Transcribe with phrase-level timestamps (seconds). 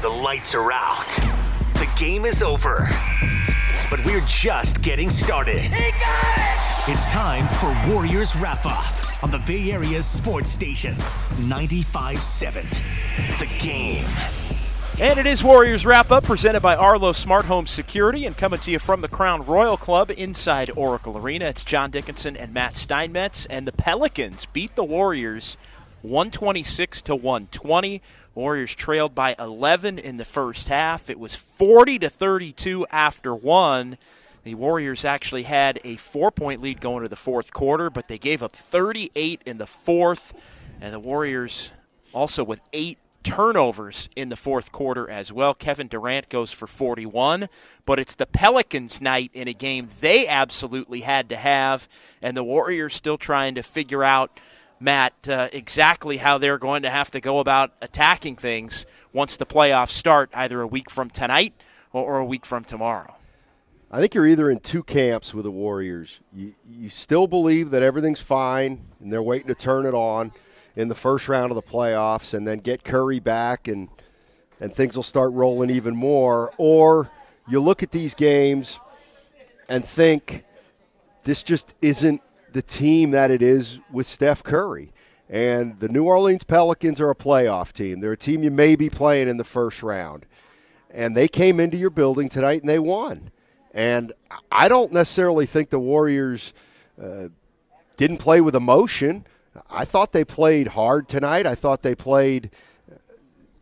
[0.00, 1.08] The lights are out.
[1.74, 2.88] The game is over.
[3.90, 5.58] But we're just getting started.
[5.58, 6.92] He got it!
[6.92, 12.62] It's time for Warriors Wrap Up on the Bay Area's sports station, 95.7.
[13.40, 14.04] The game.
[15.00, 18.70] And it is Warriors Wrap Up presented by Arlo Smart Home Security and coming to
[18.70, 21.46] you from the Crown Royal Club inside Oracle Arena.
[21.46, 23.46] It's John Dickinson and Matt Steinmetz.
[23.46, 25.56] And the Pelicans beat the Warriors
[26.02, 28.00] 126 to 120.
[28.38, 31.10] Warriors trailed by 11 in the first half.
[31.10, 33.98] It was 40 to 32 after one.
[34.44, 38.16] The Warriors actually had a four point lead going to the fourth quarter, but they
[38.16, 40.34] gave up 38 in the fourth.
[40.80, 41.72] And the Warriors
[42.12, 45.52] also with eight turnovers in the fourth quarter as well.
[45.52, 47.48] Kevin Durant goes for 41,
[47.84, 51.88] but it's the Pelicans' night in a game they absolutely had to have,
[52.22, 54.38] and the Warriors still trying to figure out,
[54.80, 59.46] Matt, uh, exactly how they're going to have to go about attacking things once the
[59.46, 61.54] playoffs start, either a week from tonight
[61.92, 63.16] or, or a week from tomorrow.
[63.90, 66.20] I think you're either in two camps with the Warriors.
[66.34, 70.32] You, you still believe that everything's fine and they're waiting to turn it on
[70.76, 73.88] in the first round of the playoffs and then get Curry back and
[74.60, 77.10] and things will start rolling even more or
[77.48, 78.78] you look at these games
[79.68, 80.44] and think
[81.24, 82.20] this just isn't
[82.52, 84.92] the team that it is with Steph Curry.
[85.28, 88.00] And the New Orleans Pelicans are a playoff team.
[88.00, 90.24] They're a team you may be playing in the first round.
[90.90, 93.30] And they came into your building tonight and they won.
[93.74, 94.12] And
[94.50, 96.54] I don't necessarily think the Warriors
[97.02, 97.28] uh,
[97.98, 99.26] didn't play with emotion.
[99.70, 101.46] I thought they played hard tonight.
[101.46, 102.50] I thought they played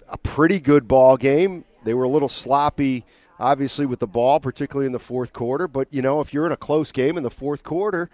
[0.08, 1.64] a pretty good ball game.
[1.84, 3.04] They were a little sloppy,
[3.40, 5.66] obviously, with the ball, particularly in the fourth quarter.
[5.66, 8.08] But, you know, if you're in a close game in the fourth quarter,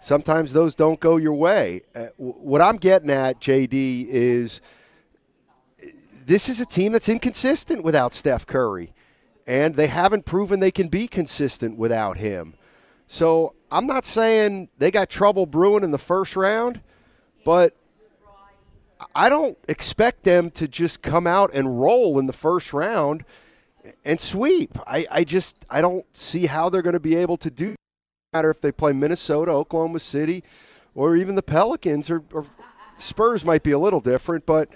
[0.00, 1.82] sometimes those don't go your way.
[1.94, 4.60] Uh, what I'm getting at, JD, is
[6.26, 8.92] this is a team that's inconsistent without Steph Curry.
[9.46, 12.54] And they haven't proven they can be consistent without him.
[13.06, 16.82] So I'm not saying they got trouble brewing in the first round.
[17.44, 17.74] But
[19.14, 23.24] I don't expect them to just come out and roll in the first round
[24.04, 24.78] and sweep.
[24.86, 27.74] I, I just I don't see how they're going to be able to do.
[28.34, 30.44] Matter if they play Minnesota, Oklahoma City,
[30.94, 32.44] or even the Pelicans or, or
[32.98, 34.68] Spurs might be a little different, but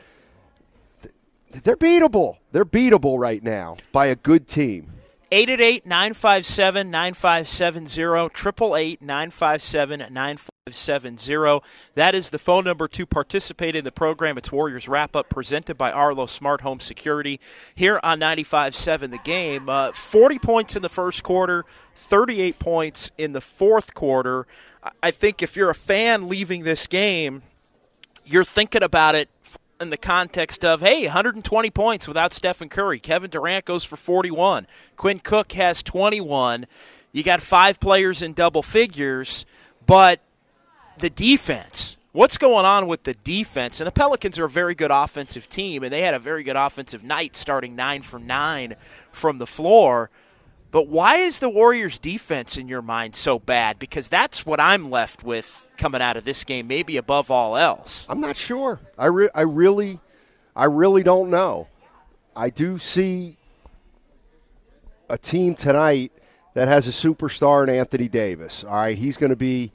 [1.50, 2.38] they're beatable.
[2.52, 4.92] They're beatable right now by a good team.
[5.30, 10.51] 888 957 9570, 888 957 9570.
[11.96, 14.38] That is the phone number to participate in the program.
[14.38, 17.40] It's Warriors Wrap Up presented by Arlo Smart Home Security
[17.74, 19.68] here on 95.7 The Game.
[19.68, 21.64] Uh, 40 points in the first quarter,
[21.96, 24.46] 38 points in the fourth quarter.
[25.02, 27.42] I think if you're a fan leaving this game,
[28.24, 29.28] you're thinking about it
[29.80, 33.00] in the context of, hey, 120 points without Stephen Curry.
[33.00, 34.68] Kevin Durant goes for 41.
[34.96, 36.66] Quinn Cook has 21.
[37.10, 39.44] You got five players in double figures,
[39.86, 40.20] but
[40.98, 41.96] the defense.
[42.12, 43.80] What's going on with the defense?
[43.80, 46.56] And the Pelicans are a very good offensive team, and they had a very good
[46.56, 48.76] offensive night, starting nine for nine
[49.10, 50.10] from the floor.
[50.70, 53.78] But why is the Warriors' defense in your mind so bad?
[53.78, 58.06] Because that's what I'm left with coming out of this game, maybe above all else.
[58.08, 58.80] I'm not sure.
[58.98, 60.00] I, re- I really,
[60.56, 61.68] I really don't know.
[62.34, 63.36] I do see
[65.10, 66.12] a team tonight
[66.54, 68.64] that has a superstar in Anthony Davis.
[68.64, 69.72] All right, he's going to be,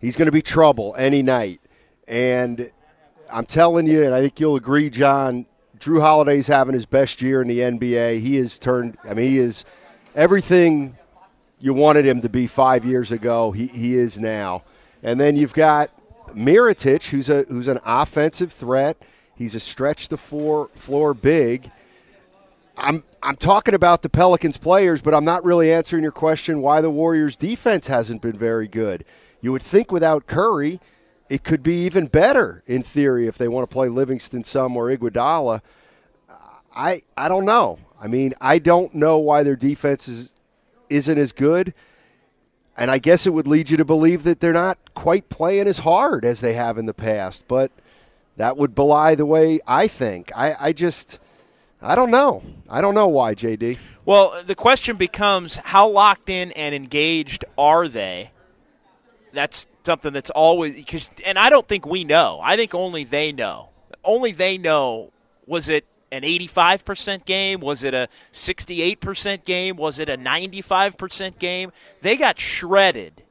[0.00, 1.60] he's going to be trouble any night,
[2.08, 2.70] and
[3.30, 5.46] I'm telling you, and I think you'll agree, John.
[5.78, 8.20] Jrue Holiday's having his best year in the NBA.
[8.20, 8.98] He has turned.
[9.04, 9.64] I mean, he is
[10.14, 10.96] everything
[11.58, 13.52] you wanted him to be five years ago.
[13.52, 14.62] He, he is now.
[15.02, 15.90] And then you've got
[16.34, 18.96] Mirotic, who's a who's an offensive threat.
[19.34, 21.70] He's a stretch the floor floor big.
[22.76, 26.80] I'm I'm talking about the Pelicans players, but I'm not really answering your question why
[26.80, 29.04] the Warriors defense hasn't been very good.
[29.40, 30.80] You would think without Curry,
[31.28, 34.94] it could be even better in theory if they want to play Livingston some or
[34.94, 35.62] Iguodala.
[36.74, 37.78] I I don't know.
[38.00, 40.32] I mean, I don't know why their defense is,
[40.88, 41.74] isn't as good.
[42.76, 45.78] And I guess it would lead you to believe that they're not quite playing as
[45.78, 47.44] hard as they have in the past.
[47.46, 47.70] But
[48.36, 50.32] that would belie the way I think.
[50.34, 51.18] I, I just,
[51.82, 52.42] I don't know.
[52.70, 53.78] I don't know why, JD.
[54.06, 58.30] Well, the question becomes how locked in and engaged are they?
[59.32, 62.40] That's something that's always, because, and I don't think we know.
[62.42, 63.68] I think only they know.
[64.04, 65.12] Only they know
[65.46, 67.60] was it an 85% game?
[67.60, 69.76] Was it a 68% game?
[69.76, 71.72] Was it a 95% game?
[72.00, 73.22] They got shredded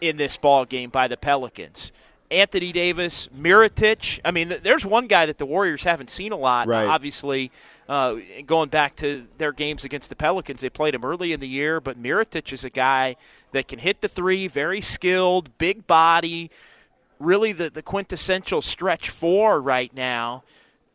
[0.00, 1.92] in this ball game by the Pelicans.
[2.30, 4.20] Anthony Davis, Mirotic.
[4.24, 6.66] I mean, there's one guy that the Warriors haven't seen a lot.
[6.66, 6.86] Right.
[6.86, 7.50] Obviously,
[7.88, 11.48] uh, going back to their games against the Pelicans, they played him early in the
[11.48, 11.80] year.
[11.80, 13.16] But Mirotic is a guy
[13.52, 16.50] that can hit the three, very skilled, big body,
[17.18, 20.42] really the, the quintessential stretch four right now.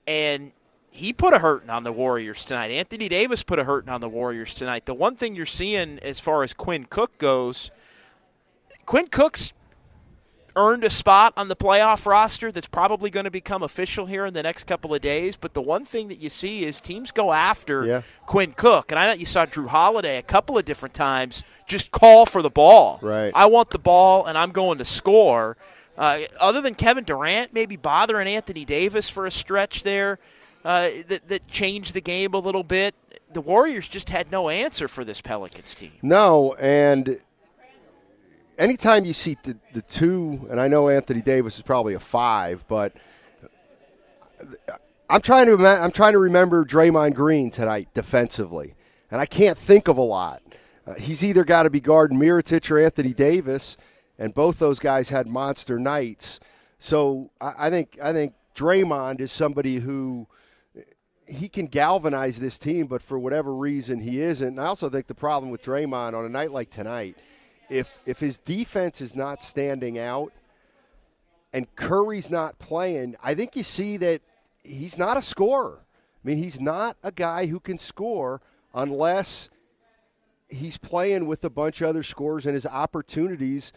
[0.05, 0.51] And
[0.91, 2.69] he put a hurting on the Warriors tonight.
[2.69, 4.85] Anthony Davis put a hurting on the Warriors tonight.
[4.85, 7.71] The one thing you're seeing as far as Quinn Cook goes,
[8.85, 9.53] Quinn Cook's
[10.56, 14.33] earned a spot on the playoff roster that's probably going to become official here in
[14.33, 15.36] the next couple of days.
[15.36, 18.01] But the one thing that you see is teams go after Yeah.
[18.25, 18.92] Quinn Cook.
[18.92, 22.42] And I know you saw Jrue Holiday a couple of different times just call for
[22.42, 23.00] the ball.
[23.01, 23.31] Right.
[23.36, 25.57] I want the ball and I'm going to score.
[25.98, 30.19] Uh, other than Kevin Durant maybe bothering Anthony Davis for a stretch there
[30.63, 32.95] uh, that, that changed the game a little bit,
[33.31, 35.92] the Warriors just had no answer for this Pelicans team.
[36.01, 37.19] No, and
[38.57, 42.65] anytime you see the, the two, and I know Anthony Davis is probably a five,
[42.68, 42.94] but
[45.09, 48.75] I'm trying to I'm trying to remember Draymond Green tonight defensively,
[49.09, 50.42] and I can't think of a lot.
[50.88, 53.77] Uh, he's either got to be guarding Mirotic or Anthony Davis,
[54.18, 56.39] and both those guys had monster nights.
[56.80, 60.27] So I, I think I think Draymond is somebody who
[61.27, 64.48] he can galvanize this team, but for whatever reason he isn't.
[64.48, 67.18] And I also think the problem with Draymond on a night like tonight,
[67.71, 70.33] if if his defense is not standing out
[71.53, 74.21] and Curry's not playing, I think you see that
[74.63, 75.79] he's not a scorer.
[75.81, 78.41] I mean, he's not a guy who can score
[78.73, 79.50] unless
[80.50, 83.71] he's playing with a bunch of other scorers and his opportunities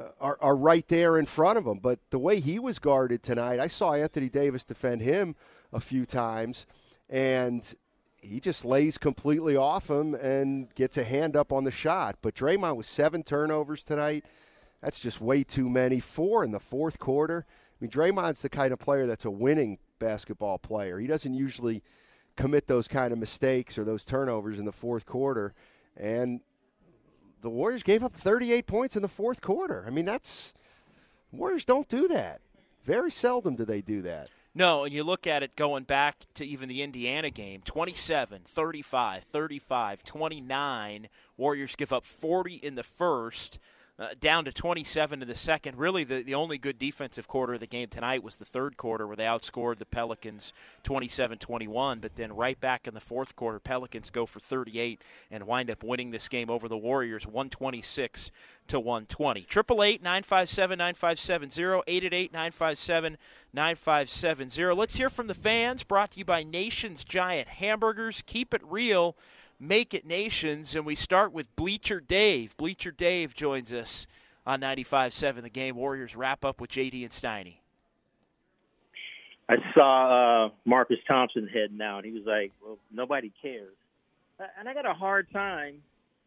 [0.00, 1.78] uh, are, are right there in front of him.
[1.78, 5.34] But the way he was guarded tonight, I saw Anthony Davis defend him
[5.72, 6.66] a few times,
[7.08, 7.74] and
[8.22, 12.16] he just lays completely off him and gets a hand up on the shot.
[12.22, 14.24] But Draymond with seven turnovers tonight.
[14.82, 16.00] That's just way too many.
[16.00, 17.46] Four in the fourth quarter.
[17.48, 20.98] I mean, Draymond's the kind of player that's a winning basketball player.
[20.98, 21.82] He doesn't usually
[22.36, 25.54] commit those kind of mistakes or those turnovers in the fourth quarter.
[25.96, 26.40] And
[27.42, 29.84] the Warriors gave up 38 points in the fourth quarter.
[29.86, 30.54] I mean, that's
[31.32, 32.40] Warriors don't do that.
[32.84, 34.30] Very seldom do they do that.
[34.54, 39.22] No, and you look at it going back to even the Indiana game 27, 35,
[39.22, 41.08] 35, 29.
[41.36, 43.58] Warriors give up 40 in the first.
[44.00, 45.76] Uh, down to 27 in the second.
[45.76, 49.06] Really, the, the only good defensive quarter of the game tonight was the third quarter
[49.06, 50.54] where they outscored the Pelicans
[50.84, 51.98] 27 21.
[51.98, 55.84] But then right back in the fourth quarter, Pelicans go for 38 and wind up
[55.84, 58.30] winning this game over the Warriors 126
[58.68, 59.40] to 120.
[59.40, 63.18] 888 957 9570, 888 957
[63.52, 64.74] 9570.
[64.74, 65.82] Let's hear from the fans.
[65.82, 68.22] Brought to you by Nation's Giant Hamburgers.
[68.24, 69.14] Keep it real.
[69.62, 72.56] Make It Nations, and we start with Bleacher Dave.
[72.56, 74.06] Bleacher Dave joins us
[74.46, 75.76] on 95.7 The Game.
[75.76, 77.56] Warriors wrap up with JD and Steiny.
[79.50, 81.98] I saw uh, Marcus Thompson heading out.
[81.98, 83.74] And he was like, "Well, nobody cares,"
[84.58, 85.82] and I got a hard time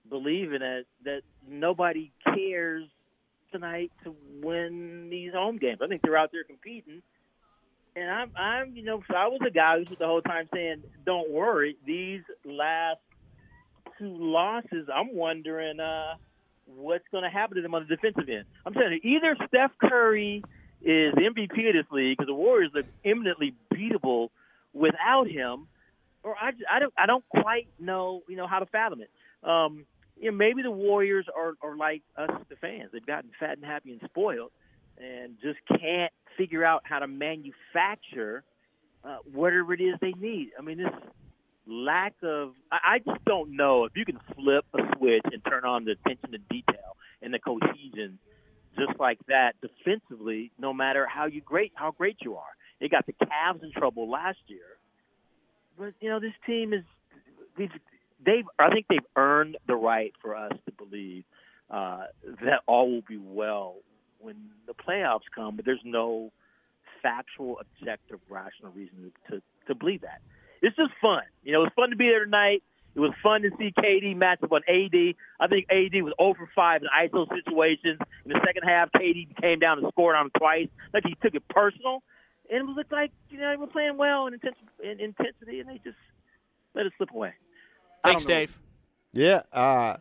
[0.10, 2.88] believing that that nobody cares
[3.52, 4.14] tonight to
[4.44, 5.80] win these home games.
[5.82, 7.02] I think they're out there competing,
[7.96, 10.84] and I'm, I'm, you know, so I was a guy who's the whole time saying,
[11.06, 13.00] "Don't worry, these last
[13.98, 16.16] two losses, I'm wondering uh,
[16.66, 18.46] what's going to happen to them on the defensive end.
[18.66, 20.44] I'm telling you, either Steph Curry
[20.82, 24.30] is MVP of this league because the Warriors are eminently beatable
[24.74, 25.68] without him,
[26.24, 29.10] or I, I don't I don't quite know you know how to fathom it.
[29.48, 29.86] Um,
[30.20, 32.90] you know, maybe the Warriors are, are like us, the fans.
[32.94, 34.52] They've gotten fat and happy and spoiled,
[34.98, 38.44] and just can't figure out how to manufacture
[39.04, 40.52] uh, whatever it is they need.
[40.58, 40.92] I mean, this
[41.68, 45.86] lack of I, just don't know if you can flip a switch and turn on
[45.86, 48.20] the attention to detail and the cohesion
[48.78, 52.56] just like that defensively, no matter how you great how great you are.
[52.80, 54.78] They got the Cavs in trouble last year.
[55.78, 56.84] But you know, this team is
[57.58, 57.70] they've,
[58.26, 61.24] they've I think they've earned the right for us to believe
[61.70, 62.06] uh,
[62.44, 63.76] that all will be well
[64.20, 64.36] when
[64.68, 66.32] the playoffs come, but there's no
[67.02, 70.22] factual, objective, rational reason to, to believe that
[70.64, 71.22] it's just fun.
[71.44, 72.64] You know, it was fun to be there tonight.
[72.96, 75.16] It was fun to see KD match up on AD.
[75.40, 78.00] I think AD was over 5 in ISO situations.
[78.24, 80.70] In the second half, KD came down and scored on him twice.
[80.94, 82.02] Like he took it personal.
[82.50, 85.70] And it looked like, you know, they were playing well in, intensity, in intensity, and
[85.70, 85.98] they just
[86.76, 87.34] let it slip away.
[88.04, 88.60] Thanks, Dave.
[89.12, 89.42] Yeah.
[89.52, 89.98] Uh,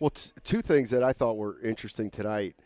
[0.00, 2.56] well, t- two things that I thought were interesting tonight.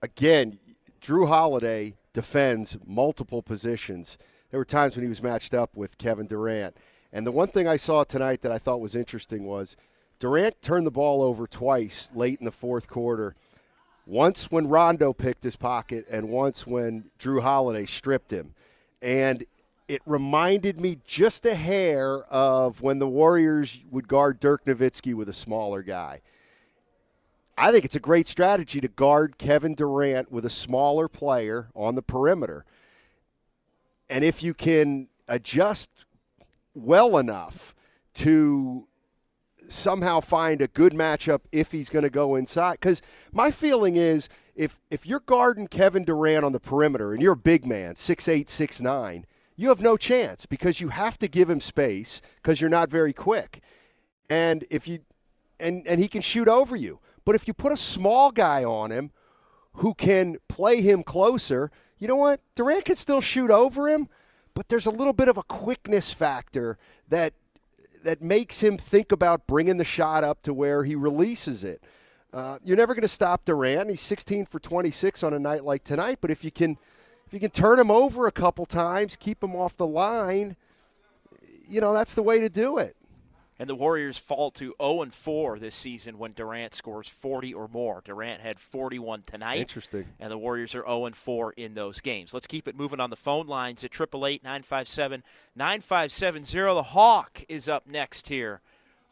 [0.00, 0.58] Again,
[1.00, 4.16] Jrue Holiday defends multiple positions
[4.52, 6.76] there were times when he was matched up with Kevin Durant.
[7.12, 9.76] And the one thing I saw tonight that I thought was interesting was
[10.20, 13.34] Durant turned the ball over twice late in the fourth quarter.
[14.06, 18.54] once when Rondo picked his pocket and once when Jrue Holiday stripped him.
[19.00, 19.44] And
[19.88, 25.28] it reminded me just a hair of when the Warriors would guard Dirk Nowitzki with
[25.28, 26.20] a smaller guy.
[27.56, 31.94] I think it's a great strategy to guard Kevin Durant with a smaller player on
[31.94, 32.64] the perimeter.
[34.12, 35.88] And if you can adjust
[36.74, 37.74] well enough
[38.12, 38.86] to
[39.68, 42.72] somehow find a good matchup if he's going to go inside.
[42.72, 43.00] Because
[43.32, 47.36] my feeling is if if you're guarding Kevin Durant on the perimeter and you're a
[47.36, 49.24] big man, six eight, six nine,
[49.56, 53.14] you have no chance because you have to give him space because you're not very
[53.14, 53.62] quick.
[54.28, 54.98] And if you
[55.58, 57.00] and and he can shoot over you.
[57.24, 59.10] But if you put a small guy on him
[59.76, 61.70] who can play him closer,
[62.02, 62.40] you know what?
[62.56, 64.08] Durant can still shoot over him,
[64.54, 66.76] but there's a little bit of a quickness factor
[67.08, 67.32] that
[68.02, 71.80] that makes him think about bringing the shot up to where he releases it.
[72.32, 73.88] Uh, you're never going to stop Durant.
[73.88, 76.18] He's 16 for 26 on a night like tonight.
[76.20, 76.76] But if you can,
[77.24, 80.56] if you can turn him over a couple times, keep him off the line,
[81.68, 82.96] you know that's the way to do it
[83.62, 87.68] and the Warriors fall to 0 and 4 this season when Durant scores 40 or
[87.68, 88.02] more.
[88.04, 89.60] Durant had 41 tonight.
[89.60, 90.06] Interesting.
[90.18, 92.34] And the Warriors are 0 and 4 in those games.
[92.34, 96.74] Let's keep it moving on the phone lines at 888-957-9570.
[96.74, 98.62] The Hawk is up next here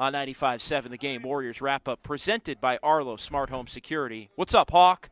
[0.00, 1.22] on 95.7 The Game.
[1.22, 4.30] Warriors wrap up presented by Arlo Smart Home Security.
[4.34, 5.10] What's up, Hawk?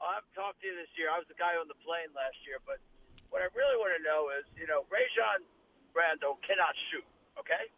[0.00, 1.08] Oh, I haven't talked to you this year.
[1.08, 2.78] I was the guy on the plane last year, but
[3.30, 5.46] what I really want to know is, you know, Rajon
[5.94, 7.06] Rondo cannot shoot,
[7.38, 7.70] okay?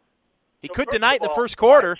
[0.65, 1.93] He so could tonight in the first quarter.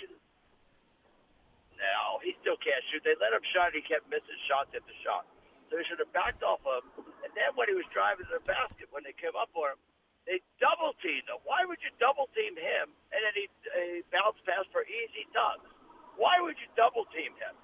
[1.78, 3.06] No, he still can't shoot.
[3.06, 3.70] They let him shot.
[3.70, 5.22] And he kept missing shots at the shot.
[5.70, 7.06] So they should have backed off of him.
[7.22, 9.80] And then when he was driving to the basket, when they came up on him,
[10.26, 11.38] they double teamed him.
[11.46, 15.70] Why would you double team him and then he, he bounce pass for easy dunks?
[16.18, 17.54] Why would you double team him?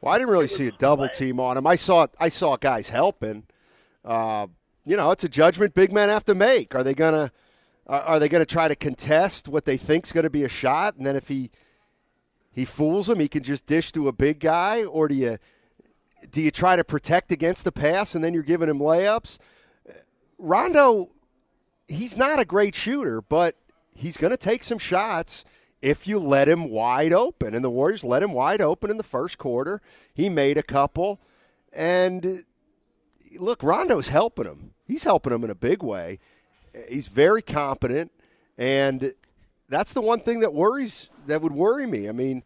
[0.00, 1.66] Well, I didn't really see a double team on him.
[1.66, 3.50] I saw I saw guys helping.
[4.04, 4.46] Uh,
[4.84, 6.74] you know, it's a judgment big men have to make.
[6.74, 7.32] Are they gonna
[7.86, 10.96] are they going to try to contest what they think's going to be a shot,
[10.96, 11.50] and then if he
[12.50, 15.38] he fools them, he can just dish to a big guy, or do you
[16.30, 19.38] do you try to protect against the pass and then you're giving him layups?
[20.38, 21.10] Rondo,
[21.88, 23.56] he's not a great shooter, but
[23.94, 25.44] he's going to take some shots
[25.82, 27.54] if you let him wide open.
[27.54, 29.82] And the Warriors let him wide open in the first quarter.
[30.14, 31.20] He made a couple,
[31.72, 32.44] and
[33.36, 34.72] look, Rondo's helping him.
[34.86, 36.20] He's helping him in a big way.
[36.88, 38.10] He's very competent,
[38.58, 39.14] and
[39.68, 42.08] that's the one thing that worries that would worry me.
[42.08, 42.42] I mean,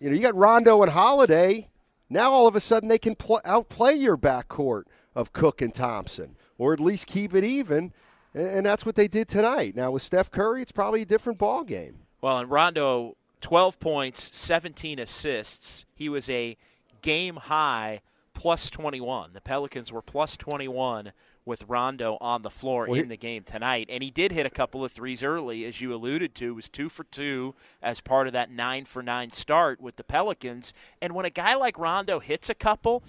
[0.00, 1.68] you know, you got Rondo and Holiday.
[2.10, 6.36] Now all of a sudden they can pl- outplay your backcourt of Cook and Thompson,
[6.56, 7.92] or at least keep it even,
[8.34, 9.76] and, and that's what they did tonight.
[9.76, 11.98] Now with Steph Curry, it's probably a different ball game.
[12.20, 15.84] Well, and Rondo, 12 points, 17 assists.
[15.94, 16.56] He was a
[17.02, 18.00] game high
[18.34, 19.32] plus 21.
[19.32, 21.12] The Pelicans were plus 21
[21.48, 23.88] with Rondo on the floor well, in he, the game tonight.
[23.90, 26.88] And he did hit a couple of threes early, as you alluded to, was two
[26.88, 30.72] for two as part of that nine for nine start with the Pelicans.
[31.02, 33.02] And when a guy like Rondo hits a couple,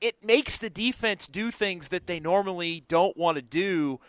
[0.00, 4.00] it makes the defense do things that they normally don't want to do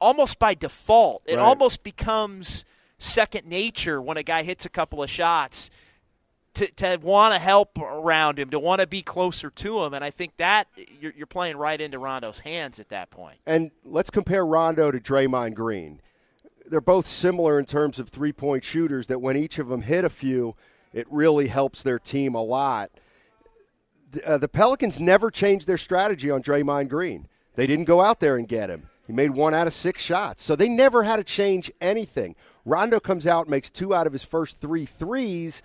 [0.00, 1.22] almost by default.
[1.26, 1.42] It right.
[1.42, 2.64] almost becomes
[2.98, 5.70] second nature when a guy hits a couple of shots
[6.54, 9.94] to, to want to help around him, to want to be closer to him.
[9.94, 10.68] And I think that
[11.00, 13.38] you're, you're playing right into Rondo's hands at that point.
[13.46, 16.00] And let's compare Rondo to Draymond Green.
[16.66, 20.04] They're both similar in terms of three point shooters, that when each of them hit
[20.04, 20.54] a few,
[20.92, 22.90] it really helps their team a lot.
[24.24, 27.28] Uh, the Pelicans never changed their strategy on Draymond Green.
[27.56, 28.88] They didn't go out there and get him.
[29.06, 30.42] He made one out of six shots.
[30.42, 32.36] So they never had to change anything.
[32.64, 35.62] Rondo comes out, makes two out of his first three threes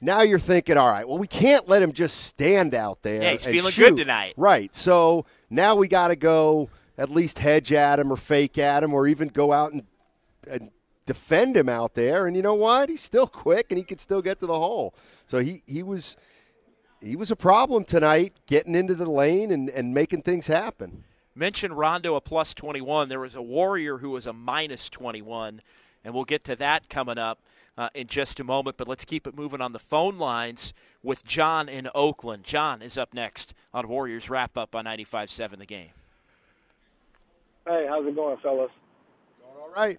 [0.00, 3.22] now you're thinking, all right, well, we can't let him just stand out there.
[3.22, 3.90] Yeah, he's feeling shoot.
[3.90, 4.34] good tonight.
[4.36, 4.74] Right.
[4.74, 8.94] So now we got to go at least hedge at him or fake at him
[8.94, 9.84] or even go out and,
[10.46, 10.70] and
[11.06, 12.26] defend him out there.
[12.26, 12.88] And you know what?
[12.88, 14.94] He's still quick and he can still get to the hole.
[15.26, 16.16] So he, he was
[17.02, 21.04] he was a problem tonight getting into the lane and, and making things happen.
[21.34, 23.08] Mentioned Rondo a plus 21.
[23.08, 25.62] There was a Warrior who was a minus 21,
[26.04, 27.40] and we'll get to that coming up
[27.80, 28.76] uh, in just a moment.
[28.76, 32.44] But let's keep it moving on the phone lines with John in Oakland.
[32.44, 35.88] John is up next on Warriors Wrap Up on 95.7 The Game.
[37.66, 38.70] Hey, how's it going, fellas?
[39.40, 39.98] Going all right.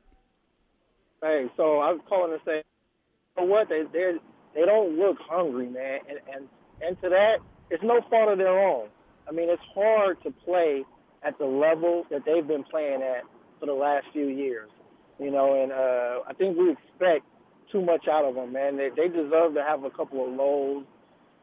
[1.24, 2.58] Hey, so I was calling to say,
[3.38, 3.68] you know what?
[3.70, 4.14] They they
[4.54, 6.48] they don't look hungry, man, and and
[6.82, 7.38] and to that,
[7.70, 8.90] it's no fault of their own.
[9.28, 10.84] I mean, it's hard to play
[11.24, 13.24] at the level that they've been playing at
[13.60, 14.70] for the last few years,
[15.20, 15.62] you know.
[15.62, 17.26] And uh, I think we expect
[17.72, 18.78] too much out of them, man.
[18.78, 20.86] They they deserve to have a couple of lows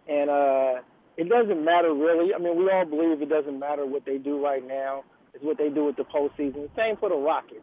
[0.09, 0.75] and uh,
[1.17, 2.35] it doesn't matter really.
[2.35, 5.05] I mean, we all believe it doesn't matter what they do right now.
[5.35, 6.69] It's what they do with the postseason.
[6.75, 7.63] Same for the Rockets.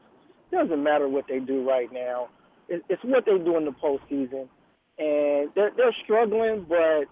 [0.51, 2.29] It doesn't matter what they do right now.
[2.69, 4.47] It's what they do in the postseason,
[4.97, 7.05] and they're they're struggling, but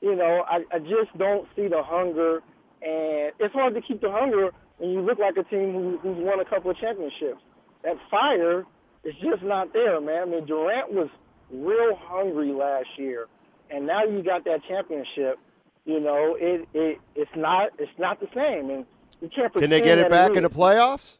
[0.00, 2.36] you know, I, I just don't see the hunger,
[2.80, 6.16] and it's hard to keep the hunger when you look like a team who, who's
[6.18, 7.42] won a couple of championships.
[7.82, 8.64] That fire
[9.04, 10.22] is just not there, man.
[10.22, 11.08] I mean, Durant was
[11.52, 13.26] real hungry last year,
[13.70, 15.38] and now you got that championship.
[15.84, 18.86] You know, it it it's not it's not the same, and
[19.20, 19.52] you can't.
[19.54, 21.14] Can they get it back it in the playoffs?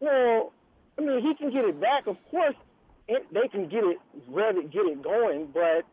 [0.00, 0.52] Well,
[0.98, 2.06] I mean, he can get it back.
[2.06, 2.56] Of course,
[3.08, 3.98] it, they can get it
[4.28, 5.84] ready, get it going, but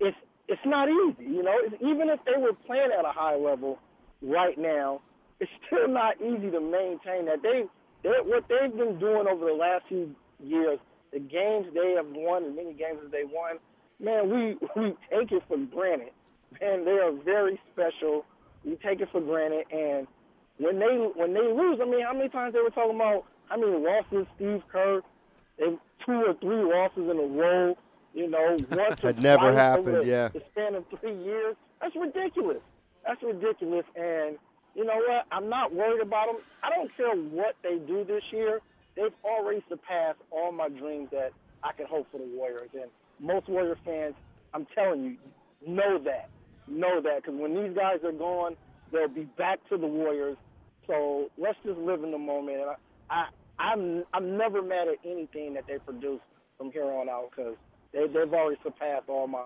[0.00, 0.16] it's
[0.48, 1.24] it's not easy.
[1.24, 3.78] You know, it's, even if they were playing at a high level
[4.22, 5.00] right now,
[5.40, 7.42] it's still not easy to maintain that.
[7.42, 7.64] They
[8.04, 10.78] they what they've been doing over the last few years
[11.14, 13.58] the games they have won, as many games that they won,
[14.00, 16.10] man, we we take it for granted.
[16.60, 18.26] Man, they are very special.
[18.64, 20.06] We take it for granted, and
[20.58, 23.56] when they when they lose, I mean, how many times they were talking about how
[23.56, 25.00] many losses Steve Kerr,
[25.58, 27.76] they two or three losses in a row.
[28.12, 29.88] You know, once had never happened.
[29.88, 31.56] Over yeah, the span of three years.
[31.80, 32.62] That's ridiculous.
[33.04, 33.84] That's ridiculous.
[33.96, 34.38] And
[34.74, 35.26] you know what?
[35.30, 36.36] I'm not worried about them.
[36.62, 38.60] I don't care what they do this year
[38.96, 41.30] they've already surpassed all my dreams that
[41.62, 42.70] I can hope for the Warriors.
[42.74, 42.90] And
[43.20, 44.14] most Warrior fans,
[44.52, 45.16] I'm telling you,
[45.66, 46.28] know that.
[46.68, 47.22] Know that.
[47.22, 48.56] Because when these guys are gone,
[48.92, 50.36] they'll be back to the Warriors.
[50.86, 52.58] So let's just live in the moment.
[52.58, 52.74] And I,
[53.10, 53.26] I,
[53.58, 56.20] I'm, I'm never mad at anything that they produce
[56.58, 57.56] from here on out because
[57.92, 59.44] they, they've already surpassed all my.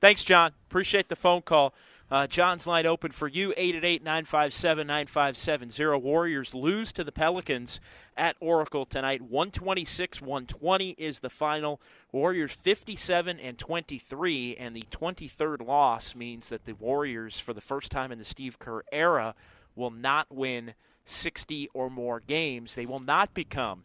[0.00, 0.52] Thanks, John.
[0.68, 1.74] Appreciate the phone call.
[2.10, 6.00] Uh, John's line open for you, 888-957-9570.
[6.00, 7.82] Warriors lose to the Pelicans
[8.16, 9.30] at Oracle tonight.
[9.30, 11.82] 126-120 is the final.
[12.10, 17.92] Warriors 57 and 23, and the 23rd loss means that the Warriors, for the first
[17.92, 19.34] time in the Steve Kerr era,
[19.76, 20.72] will not win
[21.04, 22.74] 60 or more games.
[22.74, 23.84] They will not become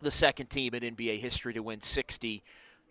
[0.00, 2.44] the second team in NBA history to win 60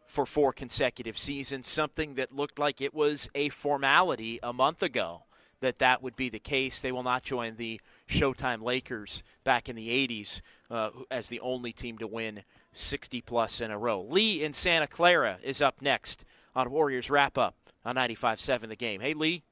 [0.08, 5.24] for four consecutive seasons, something that looked like it was a formality a month ago
[5.62, 6.82] that that would be the case.
[6.82, 11.74] They will not join the Showtime Lakers back in the 80s uh, as the only
[11.74, 14.02] team to win 60 plus in a row.
[14.02, 19.02] Lee in Santa Clara is up next on Warriors Wrap Up on 95.7 The Game.
[19.02, 19.44] Hey, Lee.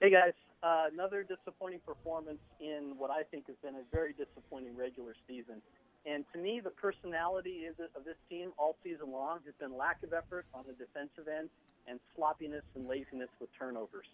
[0.00, 0.32] Hey, guys.
[0.62, 5.60] Uh, another disappointing performance in what I think has been a very disappointing regular season.
[6.06, 10.12] And to me, the personality of this team all season long has been lack of
[10.12, 11.48] effort on the defensive end
[11.88, 14.06] and sloppiness and laziness with turnovers.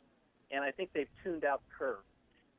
[0.50, 1.98] And I think they've tuned out Kerr.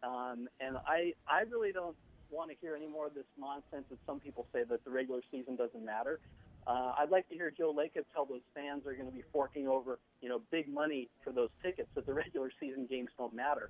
[0.04, 1.96] Um, and I, I really don't
[2.30, 5.22] want to hear any more of this nonsense that some people say that the regular
[5.32, 6.20] season doesn't matter.
[6.68, 9.68] Uh, I'd like to hear Joe Lacob tell those fans are going to be forking
[9.68, 13.70] over, you know, big money for those tickets that the regular season games don't matter.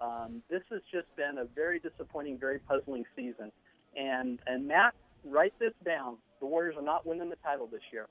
[0.00, 3.52] Um, this has just been a very disappointing, very puzzling season.
[3.96, 6.16] And and Matt, write this down.
[6.40, 8.06] The Warriors are not winning the title this year.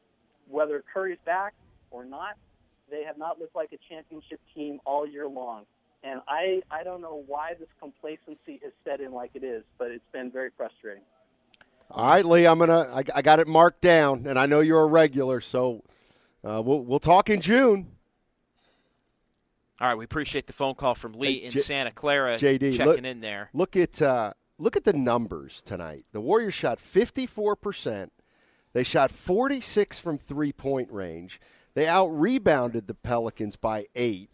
[0.48, 1.54] Whether Curry's back
[1.92, 2.36] or not,
[2.90, 5.66] they have not looked like a championship team all year long.
[6.04, 9.92] And I, I don't know why this complacency has set in like it is, but
[9.92, 11.04] it's been very frustrating.
[11.92, 12.90] All right, Lee, I'm gonna.
[12.94, 15.84] I, I got it marked down, and I know you're a regular, so
[16.42, 17.92] uh, we'll we'll talk in June.
[19.82, 22.38] All right, we appreciate the phone call from Lee hey, in J- Santa Clara.
[22.38, 23.50] JD, checking look, in there.
[23.54, 26.06] Look at uh, look at the numbers tonight.
[26.12, 28.10] The Warriors shot 54%.
[28.74, 31.42] They shot 46 from three point range.
[31.74, 34.30] They out rebounded the Pelicans by eight.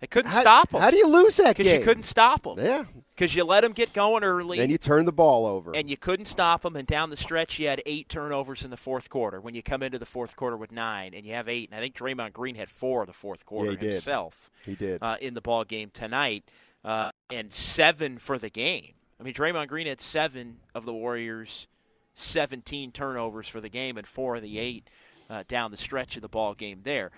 [0.00, 0.82] They couldn't how, stop them.
[0.82, 1.64] How do you lose that game?
[1.64, 2.58] Because you couldn't stop them.
[2.58, 2.84] Yeah.
[3.14, 4.58] Because you let them get going early.
[4.58, 5.74] Then you turn the ball over.
[5.74, 6.76] And you couldn't stop them.
[6.76, 9.40] And down the stretch, you had eight turnovers in the fourth quarter.
[9.40, 11.70] When you come into the fourth quarter with nine, and you have eight.
[11.70, 14.50] And I think Draymond Green had four of the fourth quarter yeah, he himself.
[14.64, 14.70] Did.
[14.70, 15.02] He did.
[15.02, 16.44] Uh, in the ball game tonight
[16.84, 18.92] uh, and seven for the game.
[19.18, 21.66] I mean, Draymond Green had seven of the Warriors'
[22.14, 24.88] 17 turnovers for the game and four of the eight
[25.30, 27.10] uh, down the stretch of the ball game there.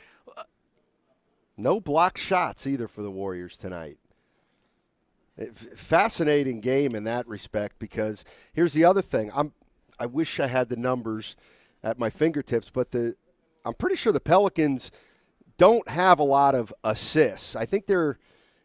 [1.56, 3.98] no block shots either for the Warriors tonight.
[5.74, 8.24] Fascinating game in that respect because
[8.54, 9.30] here's the other thing.
[9.34, 9.52] I'm
[9.98, 11.36] I wish I had the numbers
[11.82, 13.16] at my fingertips, but the
[13.64, 14.90] I'm pretty sure the Pelicans
[15.58, 17.56] don't have a lot of assists.
[17.56, 18.18] I think they're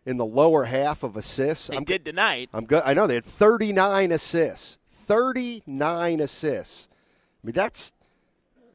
[0.06, 1.68] in the lower half of assists.
[1.68, 2.50] They I'm, did tonight.
[2.54, 2.84] I'm good.
[2.86, 4.78] I know they had 39 assists.
[5.06, 6.88] 39 assists.
[7.44, 7.94] I mean, that's.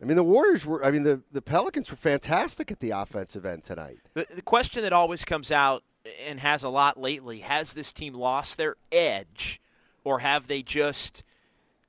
[0.00, 0.84] I mean, the Warriors were.
[0.84, 3.98] I mean, the, the Pelicans were fantastic at the offensive end tonight.
[4.14, 5.82] The, the question that always comes out
[6.26, 9.60] and has a lot lately has this team lost their edge,
[10.04, 11.22] or have they just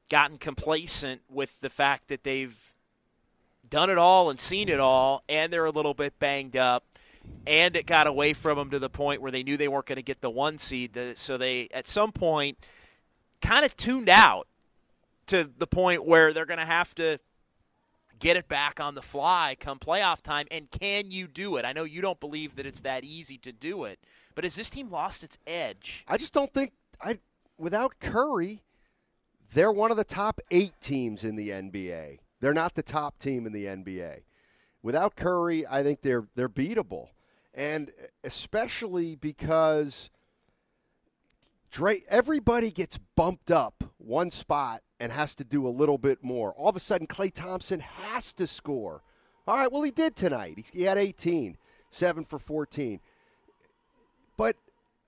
[0.10, 2.74] gotten complacent with the fact that they've
[3.70, 6.86] done it all and seen it all, and they're a little bit banged up,
[7.46, 9.98] and it got away from them to the point where they knew they weren't going
[9.98, 10.98] to get the one seed.
[11.16, 12.58] So they, at some point,
[13.42, 14.48] kind of tuned out
[15.28, 17.20] to the point where they're going to have to
[18.20, 20.48] get it back on the fly come playoff time.
[20.52, 21.66] And can you do it?
[21.66, 24.00] I know you don't believe that it's that easy to do it,
[24.36, 26.04] but has this team lost its edge?
[26.08, 27.20] I just don't think I
[27.58, 28.64] without Curry,
[29.54, 32.20] they're one of the top eight teams in the NBA.
[32.40, 34.22] They're not the top team in the NBA.
[34.82, 37.10] Without Curry, I think they're they're beatable,
[37.58, 37.92] and
[38.24, 40.12] especially because
[41.72, 46.54] Dre, everybody gets bumped up one spot and has to do a little bit more.
[46.54, 49.02] All of a sudden, Klay Thompson has to score.
[49.48, 50.68] All right, well, he did tonight.
[50.72, 51.58] He had 18,
[51.90, 53.00] 7 for 14.
[54.38, 54.56] But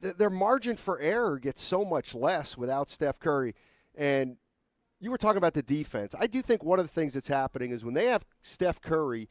[0.02, 3.54] th- their margin for error gets so much less without Steph Curry.
[3.96, 4.38] And
[5.00, 6.16] you were talking about the defense.
[6.18, 9.30] I do think one of the things that's happening is when they have Steph Curry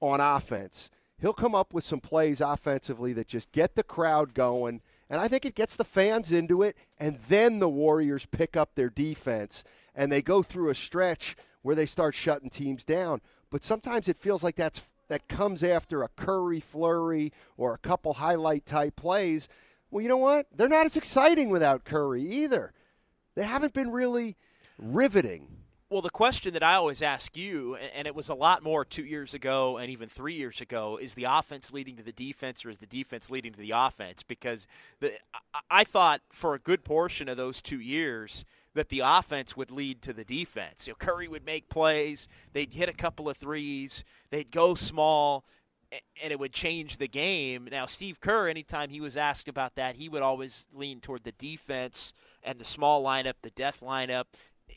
[0.00, 4.80] on offense, he'll come up with some plays offensively that just get the crowd going–
[5.10, 8.74] and I think it gets the fans into it, and then the Warriors pick up
[8.74, 13.20] their defense and they go through a stretch where they start shutting teams down.
[13.50, 18.14] But sometimes it feels like that's that comes after a Curry flurry or a couple
[18.14, 19.48] highlight type plays.
[19.90, 20.46] Well, you know what?
[20.52, 22.72] They're not as exciting without Curry either.
[23.36, 24.36] They haven't been really
[24.78, 25.46] riveting.
[25.94, 29.04] Well, the question that I always ask you, and it was a lot more two
[29.04, 32.70] years ago and even three years ago, is the offense leading to the defense or
[32.70, 34.24] is the defense leading to the offense?
[34.24, 34.66] Because
[34.98, 35.12] the,
[35.70, 40.02] I thought for a good portion of those two years that the offense would lead
[40.02, 40.88] to the defense.
[40.88, 45.44] You know, Curry would make plays, they'd hit a couple of threes, they'd go small,
[46.20, 47.68] and it would change the game.
[47.70, 51.30] Now, Steve Kerr, anytime he was asked about that, he would always lean toward the
[51.30, 54.24] defense and the small lineup, the death lineup,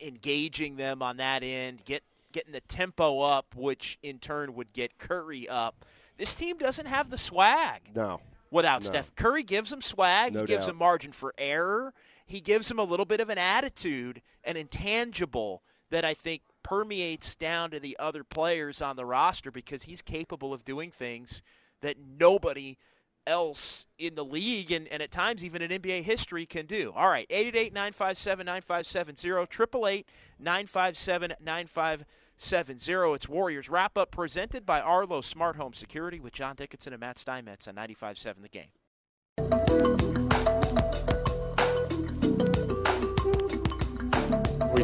[0.01, 4.97] engaging them on that end, get getting the tempo up, which in turn would get
[4.97, 5.85] Curry up.
[6.17, 7.81] This team doesn't have the swag.
[7.95, 8.19] No.
[8.51, 8.89] Without no.
[8.89, 9.15] Steph.
[9.15, 10.33] Curry gives them swag.
[10.33, 10.71] No he gives doubt.
[10.71, 11.93] them margin for error.
[12.25, 17.35] He gives them a little bit of an attitude, an intangible that I think permeates
[17.35, 21.41] down to the other players on the roster because he's capable of doing things
[21.81, 22.77] that nobody–
[23.27, 26.93] else in the league and, and at times even in NBA history can do.
[26.95, 30.05] All right, 888 957 9570, 888
[30.39, 33.13] 957 9570.
[33.15, 37.17] It's Warriors wrap up presented by Arlo Smart Home Security with John Dickinson and Matt
[37.17, 38.69] Steinmetz on 95.7 The Game.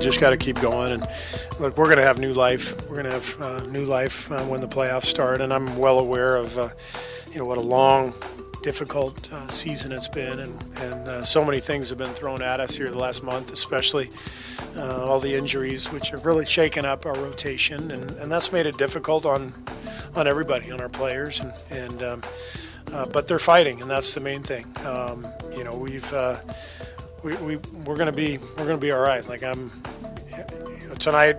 [0.04, 1.08] Just got to keep going, and
[1.60, 2.76] look, we're going to have new life.
[2.90, 6.00] We're going to have uh, new life uh, when the playoffs start, and I'm well
[6.00, 6.70] aware of, uh,
[7.32, 8.14] you know, what a long
[8.62, 12.60] difficult uh, season it's been, and, and uh, so many things have been thrown at
[12.60, 14.10] us here the last month, especially
[14.76, 18.66] uh, all the injuries, which have really shaken up our rotation, and, and that's made
[18.66, 19.54] it difficult on
[20.16, 22.22] on everybody, on our players, and, and um,
[23.12, 24.66] but they're fighting, and that's the main thing.
[24.86, 26.14] Um, you know, we've
[27.24, 27.56] we, we
[27.86, 29.28] we're to be we're to be all right.
[29.28, 29.72] Like I'm
[30.32, 31.38] you know, tonight,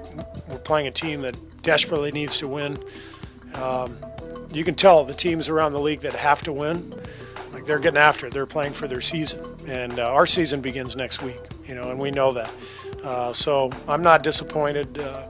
[0.49, 2.79] we're playing a team that desperately needs to win.
[3.55, 3.97] Um,
[4.53, 6.95] you can tell the teams around the league that have to win,
[7.53, 8.33] like they're getting after it.
[8.33, 11.41] They're playing for their season, and uh, our season begins next week.
[11.67, 12.51] You know, and we know that.
[13.03, 15.29] Uh, so I'm not disappointed uh,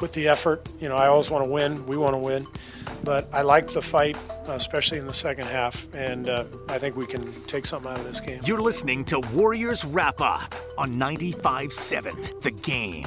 [0.00, 0.66] with the effort.
[0.80, 1.84] You know, I always want to win.
[1.86, 2.46] We want to win,
[3.04, 7.06] but I liked the fight, especially in the second half, and uh, I think we
[7.06, 8.40] can take something out of this game.
[8.44, 13.06] You're listening to Warriors Wrap Up on 95.7 The Game.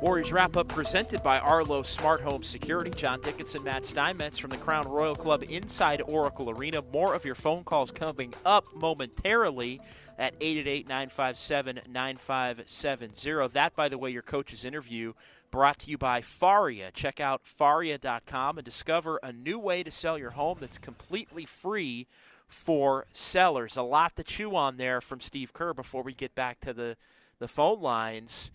[0.00, 2.90] Warriors wrap up presented by Arlo Smart Home Security.
[2.90, 6.82] John Dickinson, Matt Steinmetz from the Crown Royal Club inside Oracle Arena.
[6.92, 9.80] More of your phone calls coming up momentarily
[10.16, 13.48] at 888 957 9570.
[13.48, 15.14] That, by the way, your coach's interview
[15.50, 16.92] brought to you by Faria.
[16.92, 22.06] Check out faria.com and discover a new way to sell your home that's completely free
[22.46, 23.76] for sellers.
[23.76, 26.96] A lot to chew on there from Steve Kerr before we get back to the,
[27.40, 28.52] the phone lines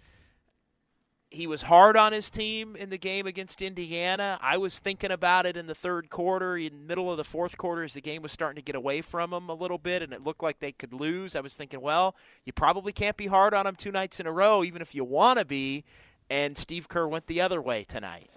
[1.34, 4.38] he was hard on his team in the game against Indiana.
[4.42, 7.84] I was thinking about it in the third quarter, in middle of the fourth quarter,
[7.84, 10.24] as the game was starting to get away from him a little bit, and it
[10.24, 11.36] looked like they could lose.
[11.36, 12.16] I was thinking, well,
[12.46, 15.04] you probably can't be hard on him two nights in a row, even if you
[15.04, 15.84] want to be.
[16.30, 18.30] And Steve Kerr went the other way tonight.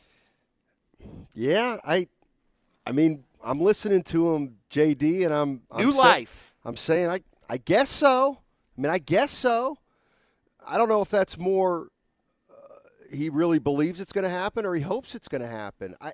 [1.34, 2.08] Yeah, I,
[2.86, 6.54] I mean, I'm listening to him, JD, and I'm, I'm new say- life.
[6.64, 8.38] I'm saying, I, I guess so.
[8.76, 9.76] I mean, I guess so.
[10.66, 11.88] I don't know if that's more
[13.12, 15.94] he really believes it's going to happen or he hopes it's going to happen.
[16.00, 16.12] I,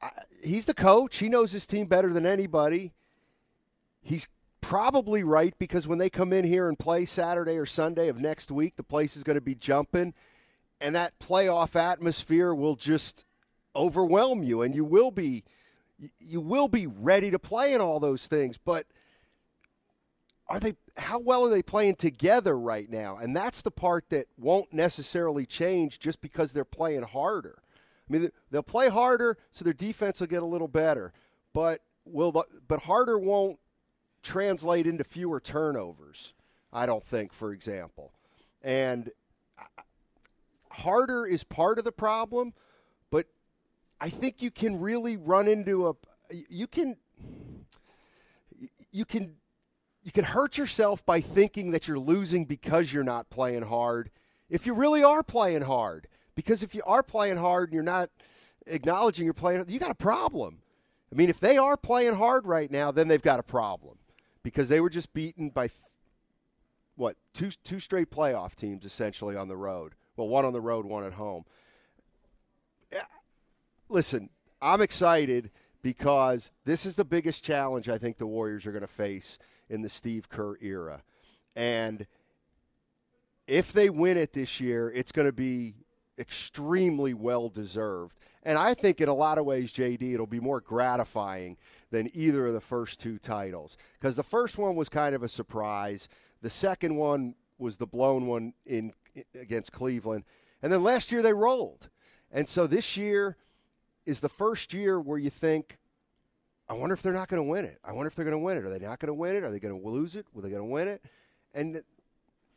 [0.00, 0.10] I,
[0.42, 1.18] he's the coach.
[1.18, 2.92] He knows his team better than anybody.
[4.02, 4.28] He's
[4.60, 8.50] probably right because when they come in here and play Saturday or Sunday of next
[8.50, 10.14] week, the place is going to be jumping.
[10.82, 13.24] and that playoff atmosphere will just
[13.74, 15.44] overwhelm you, and you will be
[16.18, 18.58] you will be ready to play in all those things.
[18.58, 18.86] But
[20.52, 20.74] are they?
[20.98, 23.16] How well are they playing together right now?
[23.16, 27.62] And that's the part that won't necessarily change just because they're playing harder.
[28.08, 31.14] I mean, they'll play harder, so their defense will get a little better.
[31.54, 33.58] But will the, but harder won't
[34.22, 36.34] translate into fewer turnovers.
[36.70, 38.12] I don't think, for example,
[38.60, 39.10] and
[40.70, 42.52] harder is part of the problem,
[43.10, 43.26] but
[44.02, 45.94] I think you can really run into a
[46.50, 46.96] you can
[48.90, 49.36] you can
[50.02, 54.10] you can hurt yourself by thinking that you're losing because you're not playing hard.
[54.50, 58.10] If you really are playing hard, because if you are playing hard and you're not
[58.66, 60.58] acknowledging you're playing, you got a problem.
[61.10, 63.98] I mean, if they are playing hard right now, then they've got a problem
[64.42, 65.70] because they were just beaten by
[66.96, 69.94] what two two straight playoff teams essentially on the road.
[70.16, 71.44] Well, one on the road, one at home.
[72.92, 73.00] Eh,
[73.88, 75.50] listen, I'm excited
[75.82, 79.38] because this is the biggest challenge I think the Warriors are going to face
[79.72, 81.02] in the Steve Kerr era.
[81.56, 82.06] And
[83.46, 85.74] if they win it this year, it's going to be
[86.18, 88.18] extremely well deserved.
[88.42, 91.56] And I think in a lot of ways, JD, it'll be more gratifying
[91.90, 93.76] than either of the first two titles.
[93.98, 96.08] Because the first one was kind of a surprise.
[96.42, 98.92] The second one was the blown one in
[99.38, 100.24] against Cleveland.
[100.62, 101.88] And then last year they rolled.
[102.30, 103.36] And so this year
[104.04, 105.78] is the first year where you think,
[106.72, 107.78] I wonder if they're not going to win it.
[107.84, 108.64] I wonder if they're going to win it.
[108.64, 109.44] Are they not going to win it?
[109.44, 110.24] Are they going to lose it?
[110.34, 111.04] Are they going to win it?
[111.52, 111.82] And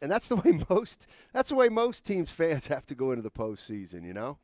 [0.02, 3.22] and that's the way most that's the way most teams fans have to go into
[3.22, 4.06] the postseason.
[4.06, 4.38] You know.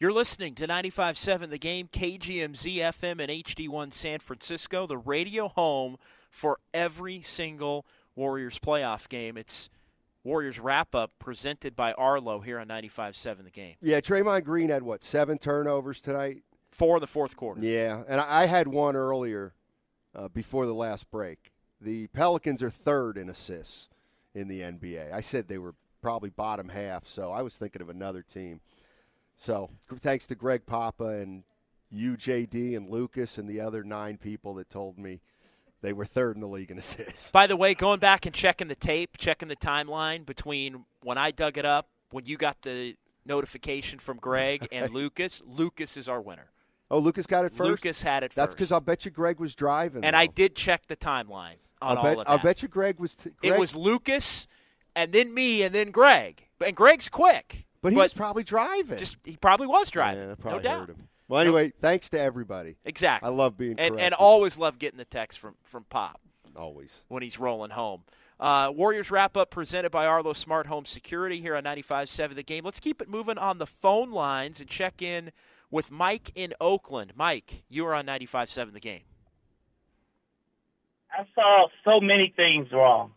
[0.00, 5.96] You're listening to 95.7 The Game, KGMZ FM and HD1 San Francisco, the radio home
[6.28, 9.36] for every single Warriors playoff game.
[9.36, 9.70] It's
[10.24, 13.76] Warriors wrap up presented by Arlo here on 95.7 The Game.
[13.80, 16.42] Yeah, Draymond Green had what seven turnovers tonight.
[16.72, 17.60] Four in the fourth quarter.
[17.60, 19.54] Yeah, and I had one earlier
[20.14, 21.52] uh, before the last break.
[21.80, 23.88] The Pelicans are third in assists
[24.34, 25.12] in the NBA.
[25.12, 28.60] I said they were probably bottom half, so I was thinking of another team.
[29.36, 31.44] So thanks to Greg Papa and
[31.90, 35.20] you, JD, and Lucas, and the other nine people that told me
[35.82, 37.30] they were third in the league in assists.
[37.32, 41.32] By the way, going back and checking the tape, checking the timeline between when I
[41.32, 46.20] dug it up, when you got the notification from Greg and Lucas, Lucas is our
[46.20, 46.51] winner.
[46.92, 47.68] Oh, Lucas got it first.
[47.70, 48.28] Lucas had it.
[48.32, 48.36] First.
[48.36, 50.04] That's because I'll bet you Greg was driving.
[50.04, 50.18] And though.
[50.18, 52.30] I did check the timeline on I'll all bet, of that.
[52.30, 53.16] I'll bet you Greg was.
[53.16, 54.46] T- Greg, It was Lucas,
[54.94, 56.46] and then me, and then Greg.
[56.64, 57.66] And Greg's quick.
[57.80, 58.98] but he was probably driving.
[58.98, 60.22] just he probably was driving.
[60.22, 60.80] yeah, no probably doubt.
[60.80, 61.08] heard him.
[61.28, 62.76] Well, anyway, thanks to everybody.
[62.84, 63.26] Exactly.
[63.26, 66.20] I love being and and always love getting the text from from Pop
[66.54, 66.92] always.
[67.08, 68.02] when he's rolling home.
[68.38, 72.64] Uh, Warriors wrap up presented by Arlo Smart Home Security here on 95.7 The Game.
[72.64, 75.30] Let's keep it moving on the phone lines and check in
[75.72, 77.14] with Mike in Oakland.
[77.16, 79.00] Mike, you are on 95.7 The Game.
[81.10, 83.12] I saw so many things wrong.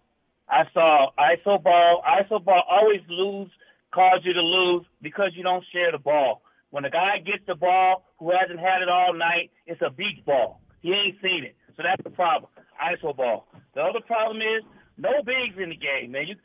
[0.50, 2.02] I saw ISO ball.
[2.04, 3.50] ISO ball always lose,
[3.94, 6.42] cause you to lose because you don't share the ball.
[6.72, 10.24] When a guy gets the ball who hasn't had it all night, it's a beach
[10.26, 10.62] ball.
[10.82, 11.56] He ain't seen it.
[11.78, 12.52] So that's the problem.
[12.82, 13.48] ISO ball.
[13.74, 14.64] The other problem is
[14.98, 16.28] no bigs in the game, man.
[16.28, 16.36] You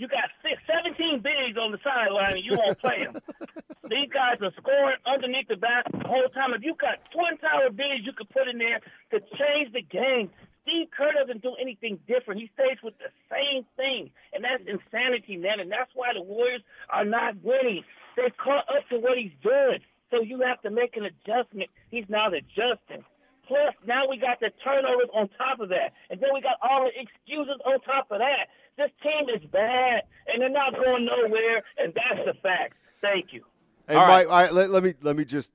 [0.00, 3.20] you got six, 17 bigs on the sideline and you won't play them.
[3.92, 6.54] These guys are scoring underneath the basket the whole time.
[6.54, 8.80] If you got twin tower bigs you could put in there
[9.12, 10.30] to change the game,
[10.62, 12.40] Steve Kerr doesn't do anything different.
[12.40, 15.60] He stays with the same thing, and that's insanity, man.
[15.60, 17.84] And that's why the Warriors are not winning.
[18.16, 19.80] They've caught up to what he's doing.
[20.10, 21.68] So you have to make an adjustment.
[21.90, 23.04] He's not adjusting.
[23.50, 26.84] Plus, now we got the turnovers on top of that, and then we got all
[26.84, 28.46] the excuses on top of that.
[28.76, 32.74] This team is bad, and they're not going nowhere, and that's the fact.
[33.02, 33.42] Thank you.
[33.88, 35.50] Hey, All Mike, all right, let, let me let me just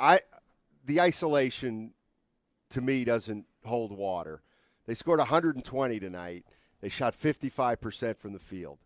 [0.00, 0.20] I
[0.84, 1.92] the isolation
[2.70, 4.42] to me doesn't hold water.
[4.86, 6.44] They scored 120 tonight.
[6.80, 8.78] They shot 55% from the field.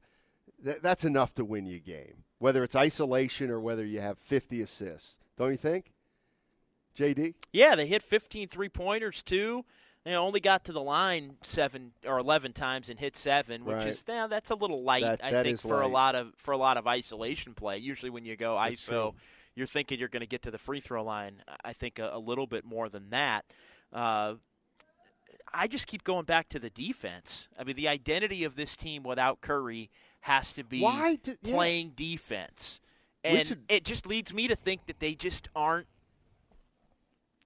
[0.63, 4.19] Th- that's enough to win you a game, whether it's isolation or whether you have
[4.19, 5.19] 50 assists.
[5.39, 5.92] Don't you think?
[6.97, 7.35] JD?
[7.53, 9.65] Yeah, they hit 15 three pointers too.
[10.05, 13.87] They only got to the line seven or 11 times and hit seven, which Right.
[13.87, 15.03] is yeah, that's a little light.
[15.05, 17.79] That- I that think for a lot of for a lot of isolation play.
[17.79, 19.15] Usually when you go That's ISO, true.
[19.55, 21.43] you're thinking you're going to get to the free throw line.
[21.65, 23.45] I think a, a little bit more than that.
[23.93, 24.35] Uh,
[25.55, 27.49] I just keep going back to the defense.
[27.59, 31.55] I mean, the identity of this team without Curry has to be Why do- yeah.
[31.55, 32.81] playing defense,
[33.23, 35.87] and should- it just leads me to think that they just aren't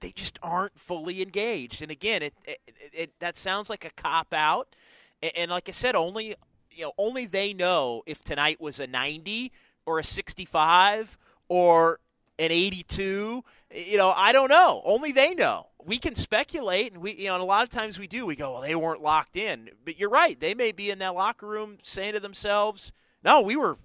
[0.01, 1.83] they just aren't fully engaged.
[1.83, 2.59] And again, it, it,
[2.93, 4.75] it that sounds like a cop out.
[5.23, 6.35] And, and like I said, only
[6.71, 9.53] you know only they know if tonight was a 90
[9.87, 11.17] or a 65
[11.49, 12.01] or
[12.39, 13.45] an 82.
[13.75, 14.83] You know, I don't know.
[14.85, 15.69] Only they know.
[15.85, 18.27] We can speculate, and we, you know, and a lot of times we do.
[18.27, 19.71] We go, well, they weren't locked in.
[19.85, 20.39] But you're right.
[20.39, 23.79] They may be in that locker room saying to themselves, no, we were,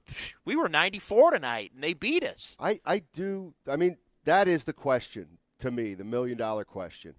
[0.46, 2.58] we were 94 tonight, and they beat us.
[2.60, 3.54] I, I do.
[3.68, 7.16] I mean, that is the question to me, the million dollar question.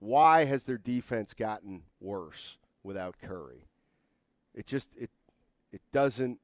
[0.00, 3.66] Why has their defense gotten worse without Curry?
[4.54, 5.10] It just it
[5.72, 6.38] it doesn't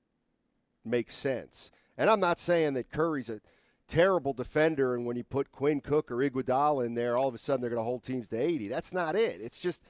[0.85, 1.71] make sense.
[1.97, 3.41] And I'm not saying that Curry's a
[3.87, 7.39] terrible defender, and when you put Quinn Cook or Iguodala in there, all of a
[7.39, 8.69] sudden they're going to hold teams to 80.
[8.69, 9.41] That's not it.
[9.41, 9.83] It's just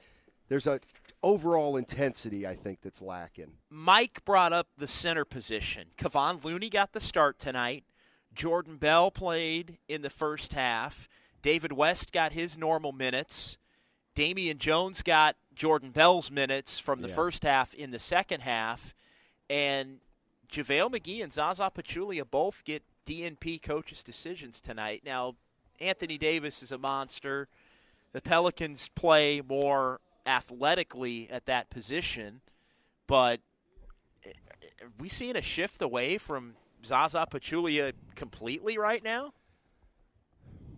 [0.47, 0.79] there's a
[1.23, 3.53] overall intensity I think that's lacking.
[3.69, 5.87] Mike brought up the center position.
[5.97, 7.83] Kevon Looney got the start tonight.
[8.33, 11.07] Jordan Bell played in the first half.
[11.45, 13.59] David West got his normal minutes.
[14.15, 17.13] Damian Jones got Jordan Bell's minutes from the Yeah.
[17.13, 18.95] first half in the second half.
[19.47, 20.01] And
[20.49, 25.03] JaVale McGee and Zaza Pachulia both get DNP coaches' decisions tonight.
[25.05, 25.35] Now,
[25.79, 27.47] Anthony Davis is a monster.
[28.11, 32.41] The Pelicans play more athletically at that position,
[33.05, 33.39] but
[34.25, 39.31] are we seeing a shift away from Zaza Pachulia completely right now?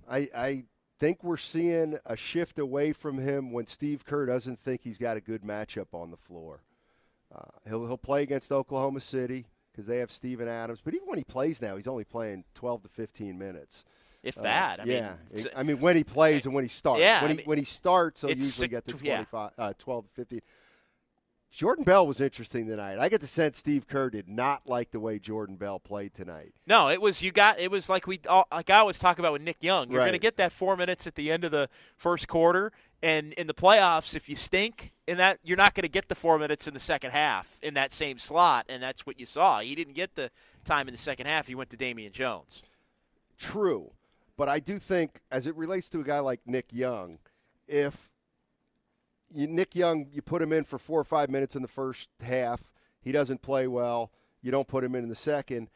[0.10, 0.63] I, I
[1.00, 5.17] think we're seeing a shift away from him when Steve Kerr doesn't think he's got
[5.17, 6.62] a good matchup on the floor.
[7.34, 11.17] Uh, he'll he'll play against Oklahoma City because they have Steven Adams, but even when
[11.17, 13.84] he plays now, he's only playing 12 to 15 minutes.
[14.24, 15.13] If Uh, that, I mean, yeah.
[15.32, 17.02] it's- I mean when he plays and when he starts.
[17.02, 19.26] Yeah, when I he mean, when he starts, he'll usually get to yeah.
[19.34, 20.41] uh, 12 to 15.
[21.52, 23.00] Jordan Bell was interesting tonight.
[23.00, 26.54] I get the sense Steve Kerr did not like the way Jordan Bell played tonight.
[26.68, 29.34] No, it was you got it was like we all- like I always talk about
[29.34, 29.90] with Nick Young.
[29.90, 33.34] You're going to get that four minutes at the end of the first quarter, and
[33.34, 36.38] in the playoffs, if you stink in that, you're not going to get the four
[36.38, 39.60] minutes in the second half in that same slot, and that's what you saw.
[39.62, 40.30] He didn't get the
[40.66, 41.48] time in the second half.
[41.48, 42.62] He went to Damian Jones.
[43.40, 43.92] True,
[44.36, 47.20] but I do think, as it relates to a guy like Nick Young,
[47.68, 48.12] if
[49.34, 52.10] you, Nick Young, you put him in for four or five minutes in the first
[52.22, 52.62] half,
[53.02, 54.12] he doesn't play well.
[54.42, 55.70] You don't put him in in the second.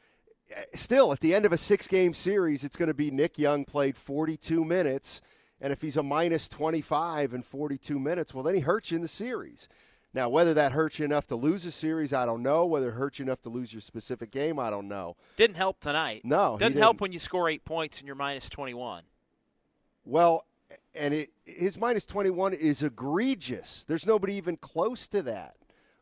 [0.73, 3.95] Still, at the end of a six-game series, it's going to be Nick Young played
[3.95, 5.21] 42 minutes,
[5.61, 9.01] and if he's a minus 25 in 42 minutes, well, then he hurts you in
[9.01, 9.69] the series.
[10.13, 12.65] Now, whether that hurts you enough to lose a series, I don't know.
[12.65, 15.15] Whether it hurts you enough to lose your specific game, I don't know.
[15.37, 16.25] Didn't help tonight.
[16.25, 17.01] No, doesn't help didn't.
[17.01, 19.03] when you score eight points and you're minus 21.
[20.03, 20.45] Well,
[20.95, 23.83] and it, his minus 21 is egregious.
[23.87, 25.55] There's nobody even close to that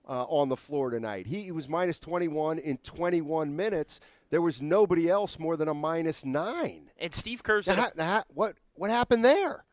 [0.07, 1.27] uh, on the floor tonight.
[1.27, 3.99] He, he was minus 21 in 21 minutes.
[4.31, 6.89] There was nobody else more than a minus nine.
[6.99, 9.63] And Steve Kerr's Now, at a- ha- now, ha- what what happened there?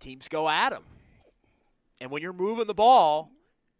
[0.00, 0.82] teams go at him,
[2.00, 3.30] and when you're moving the ball,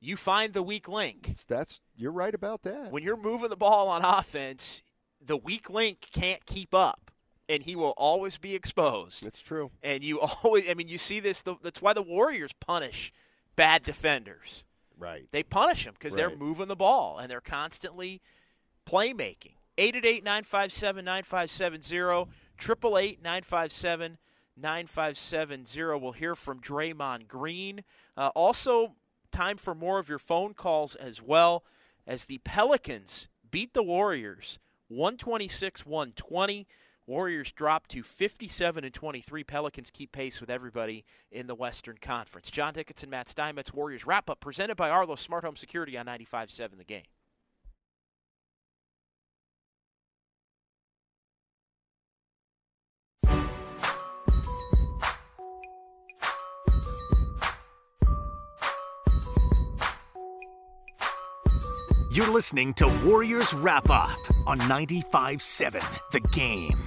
[0.01, 1.35] you find the weak link.
[1.49, 2.91] That's you're right about that.
[2.93, 4.83] when you're moving the ball on offense,
[5.25, 7.11] the weak link can't keep up,
[7.53, 9.25] and he will always be exposed.
[9.25, 9.71] That's true.
[9.83, 11.43] And you always, I mean, you see this.
[11.43, 13.13] The, that's why the Warriors punish
[13.57, 14.65] bad defenders.
[14.99, 15.27] Right.
[15.33, 18.23] They punish them because they're moving the ball and they're constantly
[18.87, 19.57] playmaking.
[19.79, 21.97] 888 957 9570,
[22.59, 24.19] 888 957
[24.57, 26.01] 9570.
[26.01, 27.83] We'll hear from Draymond Green.
[28.17, 28.95] Uh, also,
[29.31, 31.65] time for more of your phone calls as well
[32.07, 36.67] as the Pelicans beat the Warriors 126 120.
[37.07, 39.45] Warriors drop to 57 and 23.
[39.45, 42.51] Pelicans keep pace with everybody in the Western Conference.
[42.51, 46.79] John Dickinson, Matt Steinmetz, Warriors wrap up presented by Arlo Smart Home Security on 95.7
[46.79, 47.03] The Game.
[62.13, 66.79] You're listening to Warriors Wrap Up on 95.7 The Game.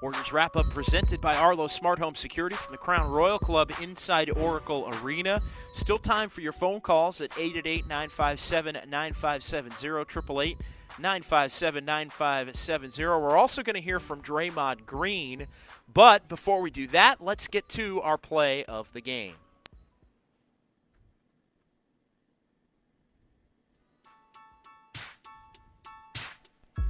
[0.00, 4.30] Warriors wrap up presented by Arlo Smart Home Security from the Crown Royal Club inside
[4.30, 5.42] Oracle Arena.
[5.72, 10.58] Still time for your phone calls at 888 957 9570, 888
[11.00, 13.04] 957 9570.
[13.04, 15.48] We're also going to hear from Draymond Green.
[15.92, 19.34] But before we do that, let's get to our play of the game.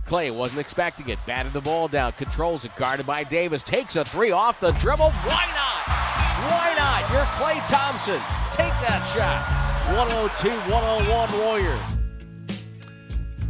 [0.06, 1.18] Klay wasn't expecting it.
[1.26, 2.12] Batted the ball down.
[2.12, 2.74] Controls it.
[2.76, 3.62] Guarded by Davis.
[3.62, 5.10] Takes a three off the dribble.
[5.10, 5.76] Why not?
[6.50, 7.10] Why not?
[7.10, 8.20] You're Klay Thompson.
[8.52, 9.66] Take that shot.
[9.96, 11.80] 102 101 Warriors.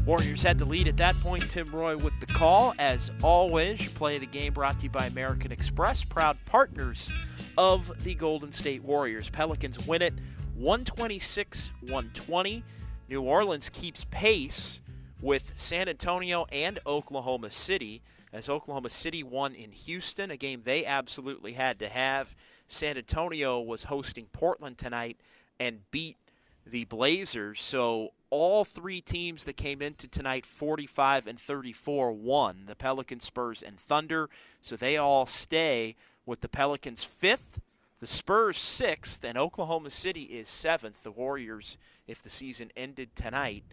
[0.07, 1.51] Warriors had the lead at that point.
[1.51, 2.75] Tim Roye with the call.
[2.79, 7.11] As always, you play the game brought to you by American Express, proud partners
[7.59, 9.29] of the Golden State Warriors.
[9.29, 10.15] Pelicans win it
[10.55, 12.65] 126 120.
[13.09, 14.81] New Orleans keeps pace
[15.27, 18.01] with San Antonio and Oklahoma City.
[18.33, 22.37] As Oklahoma City won in Houston, a game they absolutely had to have.
[22.69, 25.19] San Antonio was hosting Portland tonight
[25.59, 26.17] and beat
[26.65, 27.61] the Blazers.
[27.61, 33.63] So all three teams that came into tonight 45 and 34 won the Pelicans, Spurs,
[33.63, 34.31] and Thunder.
[34.61, 37.59] So they all stay with the Pelicans fifth,
[37.99, 41.03] the Spurs sixth, and Oklahoma City is seventh.
[41.03, 43.65] The Warriors, if the season ended tonight,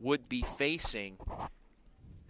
[0.00, 1.18] would be facing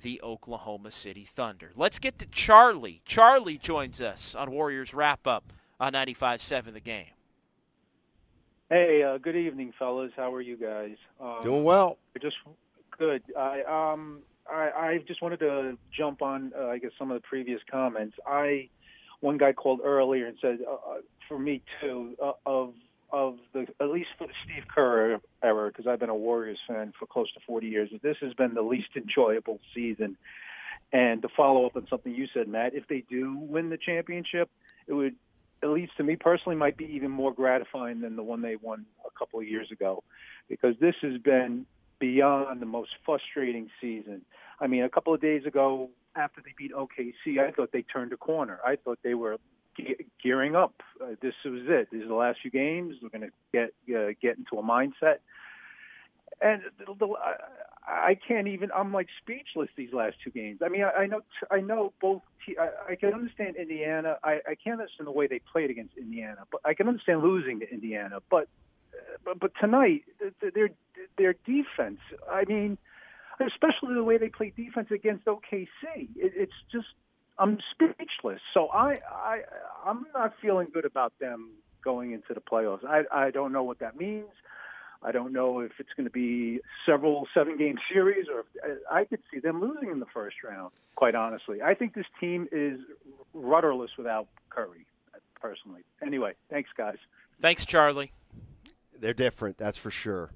[0.02, 1.72] the Oklahoma City Thunder.
[1.76, 3.02] Let's get to Charlie.
[3.04, 7.06] Charlie joins us on Warriors Wrap Up on 95.7 The Game.
[8.68, 10.12] Hey, uh, good evening, fellas.
[10.16, 10.96] How are you guys?
[11.20, 11.98] Um, Doing well.
[12.20, 12.36] Just
[12.96, 13.22] good.
[13.36, 17.26] I um I, I just wanted to jump on uh, I guess some of the
[17.26, 18.16] previous comments.
[18.24, 18.68] I
[19.18, 22.74] one guy called earlier and said uh, uh for me too uh, of
[23.12, 26.92] of the at least for the Steve Kerr era because I've been a Warriors fan
[26.98, 27.90] for close to 40 years.
[28.02, 30.16] This has been the least enjoyable season.
[30.92, 34.50] And to follow up on something you said, Matt, if they do win the championship,
[34.88, 35.14] it would
[35.62, 38.86] at least to me personally, might be even more gratifying than the one they won
[39.06, 40.02] a couple of years ago,
[40.48, 41.66] because this has been
[41.98, 44.22] beyond the most frustrating season.
[44.58, 48.12] I mean, a couple of days ago, after they beat OKC, I thought they turned
[48.12, 48.58] a corner.
[48.64, 49.36] I thought they were
[49.78, 50.74] ge- gearing up.
[51.02, 51.88] Uh, this was it.
[51.90, 52.96] These are the last few games.
[53.02, 55.18] We're going to get uh, get into a mindset.
[56.40, 57.14] And the, the,
[57.86, 58.70] I can't even.
[58.74, 60.60] I'm like speechless these last two games.
[60.64, 62.22] I mean, I, I know I know both.
[62.88, 64.16] I, can understand Indiana.
[64.24, 67.60] I, I can't understand the way they played against Indiana, but I can understand losing
[67.60, 68.20] to Indiana.
[68.30, 68.48] But
[69.24, 70.04] but, but tonight,
[70.40, 70.70] their
[71.18, 72.00] their defense.
[72.30, 72.78] I mean,
[73.40, 75.68] especially the way they played defense against OKC.
[76.16, 76.88] It, it's just
[77.40, 78.40] I'm speechless.
[78.54, 79.40] So I I
[79.84, 81.50] I'm not feeling good about them
[81.82, 82.84] going into the playoffs.
[82.84, 84.28] I I don't know what that means.
[85.02, 89.04] I don't know if it's going to be several seven game series or if, I
[89.04, 91.62] could see them losing in the first round, quite honestly.
[91.62, 92.78] I think this team is
[93.32, 94.86] rudderless without Curry,
[95.40, 95.80] personally.
[96.02, 96.98] Anyway, thanks, guys.
[97.40, 98.12] Thanks, Charlie.
[98.98, 100.32] They're different, that's for sure.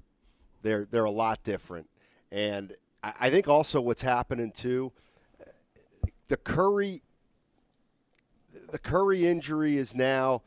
[0.62, 1.90] They're, they're a lot different.
[2.32, 4.92] And I, I think also what's happening, too,
[6.28, 7.02] the Curry.
[8.70, 10.42] The Curry injury is now,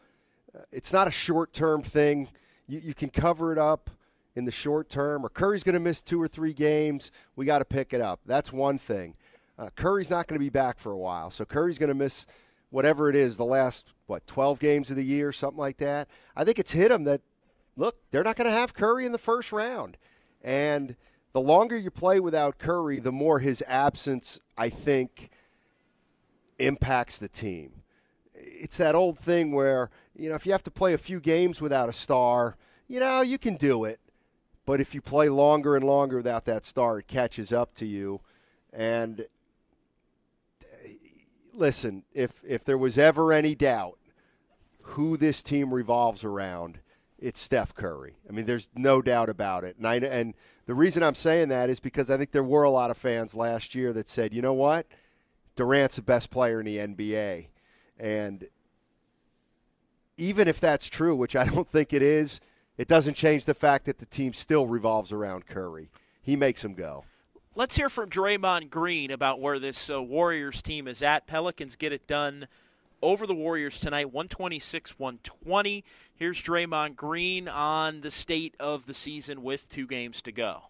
[0.72, 2.28] it's not a short term thing.
[2.68, 3.90] You, you can cover it up
[4.38, 7.58] in the short term, or Curry's going to miss two or three games, we got
[7.58, 8.20] to pick it up.
[8.28, 9.16] That's one thing.
[9.58, 12.28] Uh, Curry's not going to be back for a while, so Curry's going to miss
[12.70, 16.08] whatever it is the last what 12 games of the year, something like that.
[16.36, 17.22] I think it's hit him that
[17.76, 19.98] look, they're not going to have Curry in the first round,
[20.44, 20.96] and
[21.34, 25.32] the longer you play without Curry, the more his absence, I think,
[26.60, 27.84] impacts the team.
[28.34, 31.62] It's that old thing where you know if you have to play a few games
[31.62, 32.56] without a star,
[32.88, 34.00] you know you can do it
[34.68, 38.20] but if you play longer and longer without that star, it catches up to you.
[38.74, 39.22] And
[40.62, 40.90] eh,
[41.54, 43.98] listen, if if there was ever any doubt
[44.82, 46.80] who this team revolves around,
[47.18, 48.18] it's Steph Curry.
[48.28, 49.78] I mean, there's no doubt about it.
[49.78, 50.34] And I, and
[50.66, 53.34] the reason I'm saying that is because I think there were a lot of fans
[53.34, 54.86] last year that said, you know what,
[55.58, 57.48] Durant's the best player in the NBA,
[58.00, 58.48] and
[60.16, 62.40] even if that's true, which I don't think it is
[62.78, 65.90] it doesn't change the fact that the team still revolves around Curry.
[66.22, 67.06] He makes them go.
[67.56, 71.26] Let's hear from Draymond Green about where this uh, Warriors team is at.
[71.26, 72.48] Pelicans get it done
[73.02, 75.84] over the Warriors tonight, 126 120.
[76.14, 80.64] Here's Draymond Green on the state of the season with two games to go.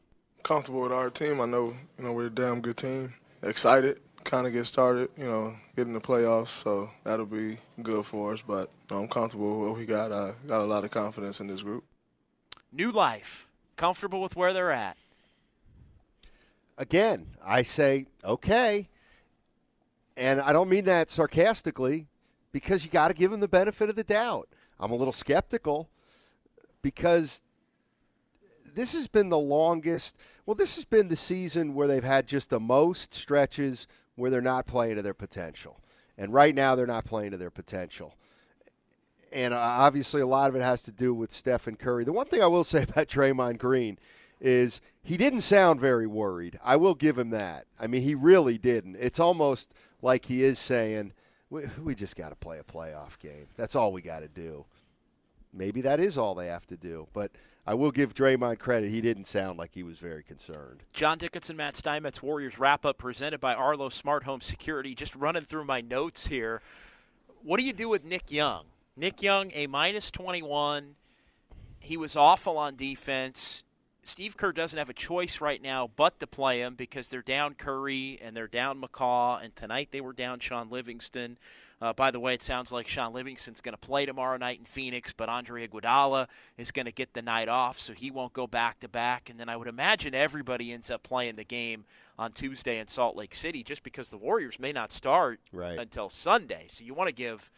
[0.43, 1.41] Comfortable with our team.
[1.41, 3.13] I know, you know, we're a damn good team.
[3.43, 8.34] Excited, kind of get started, you know, getting the playoffs, so that'll be good for
[8.34, 8.43] us.
[8.45, 10.11] But you know, I'm comfortable with what we got.
[10.11, 11.84] I got a lot of confidence in this group
[12.71, 14.97] new life, comfortable with where they're at.
[16.78, 18.88] Again, I say, okay.
[20.15, 22.07] And I don't mean that sarcastically
[22.51, 24.47] because you got to give them the benefit of the doubt.
[24.80, 25.89] I'm a little skeptical
[26.82, 27.41] because
[28.75, 30.15] this has been the longest.
[30.45, 33.88] Well, this has been the season where they've had just the most stretches
[34.18, 35.80] where they're not playing to their potential.
[36.18, 38.13] And right now, they're not playing to their potential
[39.32, 42.03] and uh, obviously a lot of it has to do with Stephen Curry.
[42.03, 43.97] The one thing I will say about Draymond Green
[44.39, 46.59] is he didn't sound very worried.
[46.63, 47.65] I will give him that.
[47.80, 48.95] I mean, he really didn't.
[48.99, 51.13] It's almost like he is saying,
[51.49, 53.47] "We, we just got to play a playoff game.
[53.55, 54.65] That's all we got to do."
[55.53, 57.32] Maybe that is all they have to do, but
[57.68, 58.91] I will give Draymond credit.
[58.91, 60.84] He didn't sound like he was very concerned.
[60.93, 64.95] John Dickinson, Matt Steinmetz, Warriors wrap up presented by Arlo Smart Home Security.
[64.95, 66.61] Just running through my notes here.
[67.43, 68.68] What do you do with Nick Young?
[68.95, 70.95] Nick Young, a minus 21.
[71.82, 73.65] He was awful on defense.
[74.01, 77.53] Steve Kerr doesn't have a choice right now but to play him because they're down
[77.53, 81.38] Curry and they're down McCaw, and tonight they were down Shaun Livingston.
[81.80, 84.65] Uh, by the way, it sounds like Shaun Livingston's going to play tomorrow night in
[84.65, 88.47] Phoenix, but Andre Iguodala is going to get the night off, so he won't go
[88.47, 89.30] back to back.
[89.30, 91.86] And then I would imagine everybody ends up playing the game
[92.17, 95.78] on Tuesday in Salt Lake City, just because the Warriors may not start right.
[95.78, 96.65] until Sunday.
[96.67, 97.51] So you want to give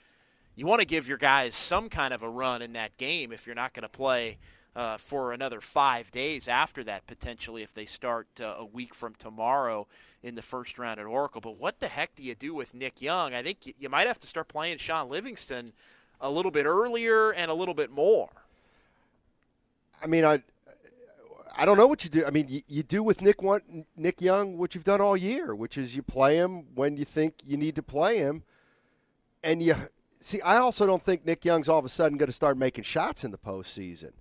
[0.55, 3.45] you want to give your guys some kind of a run in that game if
[3.45, 4.37] you're not going to play
[4.75, 9.15] uh, for another five days after that, potentially, if they start uh, a week from
[9.15, 9.87] tomorrow
[10.21, 11.41] in the first round at Oracle.
[11.41, 13.33] But what the heck do you do with Nick Young?
[13.33, 15.73] I think you might have to start playing Shaun Livingston
[16.21, 18.29] a little bit earlier and a little bit more.
[20.01, 20.41] I mean, I.
[21.57, 22.25] I don't know what you do.
[22.25, 25.53] I mean, you, you do with Nick one, Nick Young what you've done all year,
[25.53, 28.43] which is you play him when you think you need to play him,
[29.43, 29.75] and you
[30.21, 30.39] see.
[30.39, 33.25] I also don't think Nick Young's all of a sudden going to start making shots
[33.25, 34.11] in the postseason.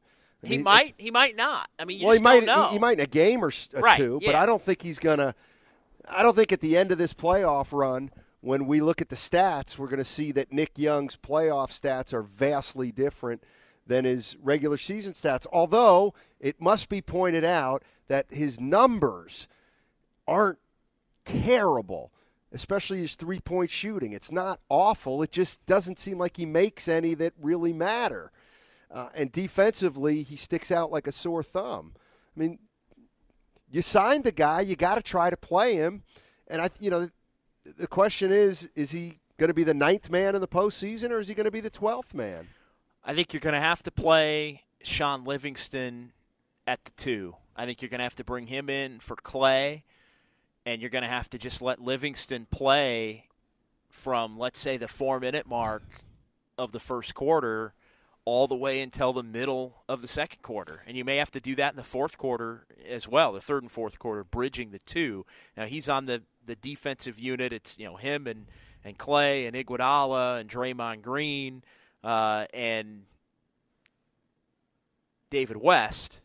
[0.45, 0.95] I he might.
[0.99, 1.69] He might not.
[1.79, 2.45] I mean, well, he might.
[2.45, 4.29] He, he, might in a game or right, two, yeah.
[4.29, 5.35] but I don't think he's gonna.
[6.09, 8.11] I don't think at the end of this playoff run,
[8.41, 12.13] when we look at the stats, we're going to see that Nick Young's playoff stats
[12.13, 13.43] are vastly different
[13.87, 15.47] than his regular season stats.
[15.53, 19.49] Although it must be pointed out that his numbers
[20.27, 20.59] aren't
[21.25, 22.13] terrible,
[22.53, 24.13] especially his three point shooting.
[24.13, 25.23] It's not awful.
[25.23, 28.31] It just doesn't seem like he makes any that really matter.
[28.91, 31.93] Uh, and defensively, he sticks out like a sore thumb.
[32.37, 32.59] I mean,
[33.71, 36.03] you signed the guy, you got to try to play him.
[36.47, 37.11] And I, you know,
[37.65, 41.21] the question is: Is he going to be the ninth man in the postseason, or
[41.21, 42.49] is he going to be the twelfth man?
[43.05, 46.13] I think you're going to have to play Shaun Livingston
[46.67, 47.37] at the two.
[47.57, 49.83] I think you're going to have to bring him in for Klay,
[50.65, 53.27] and you're going to have to just let Livingston play
[53.91, 55.83] from, let's say, the four minute mark
[56.57, 57.75] of the first quarter
[58.29, 60.83] all the way until the middle of the second quarter.
[60.87, 63.63] And you may have to do that in the fourth quarter as well, the third
[63.63, 65.25] and fourth quarter, bridging the two.
[65.57, 67.55] Now he's on the, the defensive unit.
[67.55, 68.45] It's you know him and,
[68.85, 71.65] and Klay and Iguodala and Draymond Green
[72.05, 73.05] uh, and
[75.31, 76.21] David West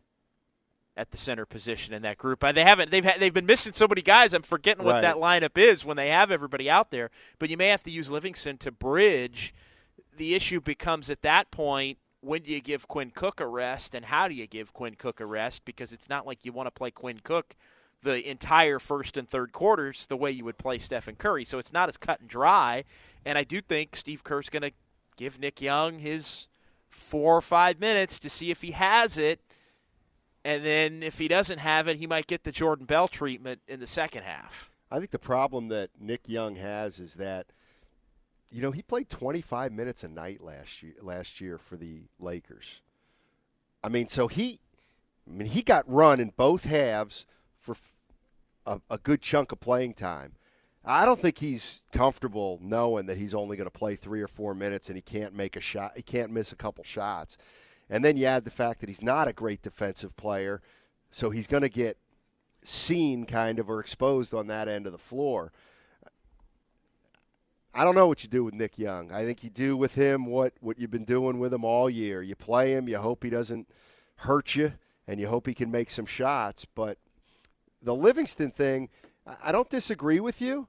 [0.97, 2.41] at the center position in that group.
[2.41, 4.33] They haven't they've ha- they've been missing so many guys.
[4.33, 5.01] I'm forgetting what right.
[5.03, 7.11] that lineup is when they have everybody out there.
[7.39, 9.53] But you may have to use Livingston to bridge–
[10.17, 14.05] the issue becomes at that point when do you give Quinn Cook a rest and
[14.05, 15.65] how do you give Quinn Cook a rest?
[15.65, 17.55] Because it's not like you want to play Quinn Cook
[18.01, 21.43] the entire first and third quarters the way you would play Stephen Curry.
[21.43, 22.85] So it's not as cut and dry.
[23.25, 24.71] And I do think Steve Kerr's going to
[25.17, 26.47] give Nick Young his
[26.89, 29.41] four or five minutes to see if he has it.
[30.45, 33.79] And then if he doesn't have it, he might get the Jordan Bell treatment in
[33.79, 34.69] the second half.
[34.89, 37.47] I think the problem that Nick Young has is that–
[38.53, 42.81] you know, he played 25 minutes a night last year, last year for the Lakers.
[43.83, 44.59] I mean, so he,
[45.27, 47.25] I mean, he got run in both halves
[47.59, 47.75] for
[48.67, 50.33] a, a good chunk of playing time.
[50.85, 54.53] I don't think he's comfortable knowing that he's only going to play three or four
[54.53, 55.93] minutes and he can't make a shot.
[55.95, 57.37] He can't miss a couple shots.
[57.89, 60.61] And then you add the fact that he's not a great defensive player,
[61.09, 61.97] so he's going to get
[62.63, 65.51] seen kind of or exposed on that end of the floor.
[67.75, 69.11] I don't know what you do with Nick Young.
[69.11, 72.21] I think you do with him what, what you've been doing with him all year.
[72.21, 73.67] You play him, you hope he doesn't
[74.17, 74.73] hurt you,
[75.07, 76.65] and you hope he can make some shots.
[76.75, 76.99] But
[77.81, 78.89] the Livingston thing,
[79.43, 80.67] I don't disagree with you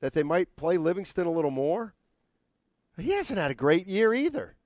[0.00, 1.94] that they might play Livingston a little more.
[2.98, 4.56] He hasn't had a great year either.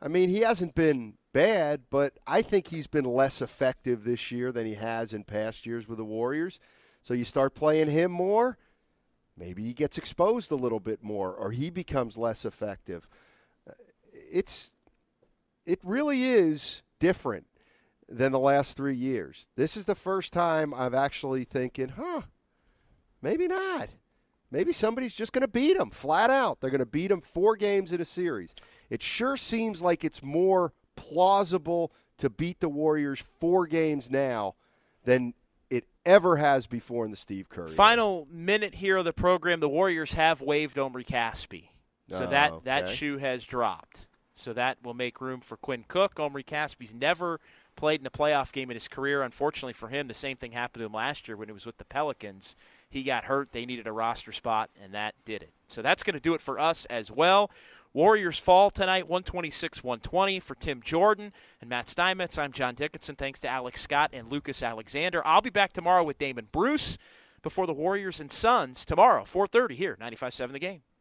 [0.00, 4.50] I mean, he hasn't been bad, but I think he's been less effective this year
[4.50, 6.58] than he has in past years with the Warriors.
[7.02, 8.56] So you start playing him more
[9.38, 13.08] Maybe he gets exposed a little bit more or he becomes less effective.
[13.68, 13.74] Uh,
[14.12, 14.70] it's
[15.64, 17.46] it really is different
[18.08, 19.48] than the last 3 years.
[19.54, 22.22] This is the first time I've actually thinking, "Huh,
[23.22, 23.90] maybe not.
[24.50, 26.60] Maybe somebody's just going to beat them flat out.
[26.60, 28.54] They're going to beat them 4 games in a series."
[28.90, 34.56] It sure seems like it's more plausible to beat the Warriors 4 games now
[35.04, 35.34] than
[36.08, 37.68] ever has before in the Steve Curry.
[37.68, 39.60] Final minute here of the program.
[39.60, 41.68] The Warriors have waived Omri Casspi,
[42.08, 42.64] so oh, that okay.
[42.64, 44.08] that shoe has dropped.
[44.32, 46.18] So that will make room for Quinn Cook.
[46.18, 47.40] Omri Casspi's never
[47.76, 49.22] played in a playoff game in his career.
[49.22, 51.78] Unfortunately for him, the same thing happened to him last year when he was with
[51.78, 52.56] the Pelicans.
[52.88, 53.52] He got hurt.
[53.52, 55.52] They needed a roster spot, and that did it.
[55.66, 57.50] So that's going to do it for us as well.
[57.98, 62.38] Warriors fall tonight, 126 120 for Tim Jordan and Matt Steinmetz.
[62.38, 63.16] I'm John Dickinson.
[63.16, 65.20] Thanks to Alex Scott and Lucas Alexander.
[65.26, 66.96] I'll be back tomorrow with Damon Bruce
[67.42, 70.82] before the Warriors and Suns tomorrow, 4:30 here, 95.7 The Game.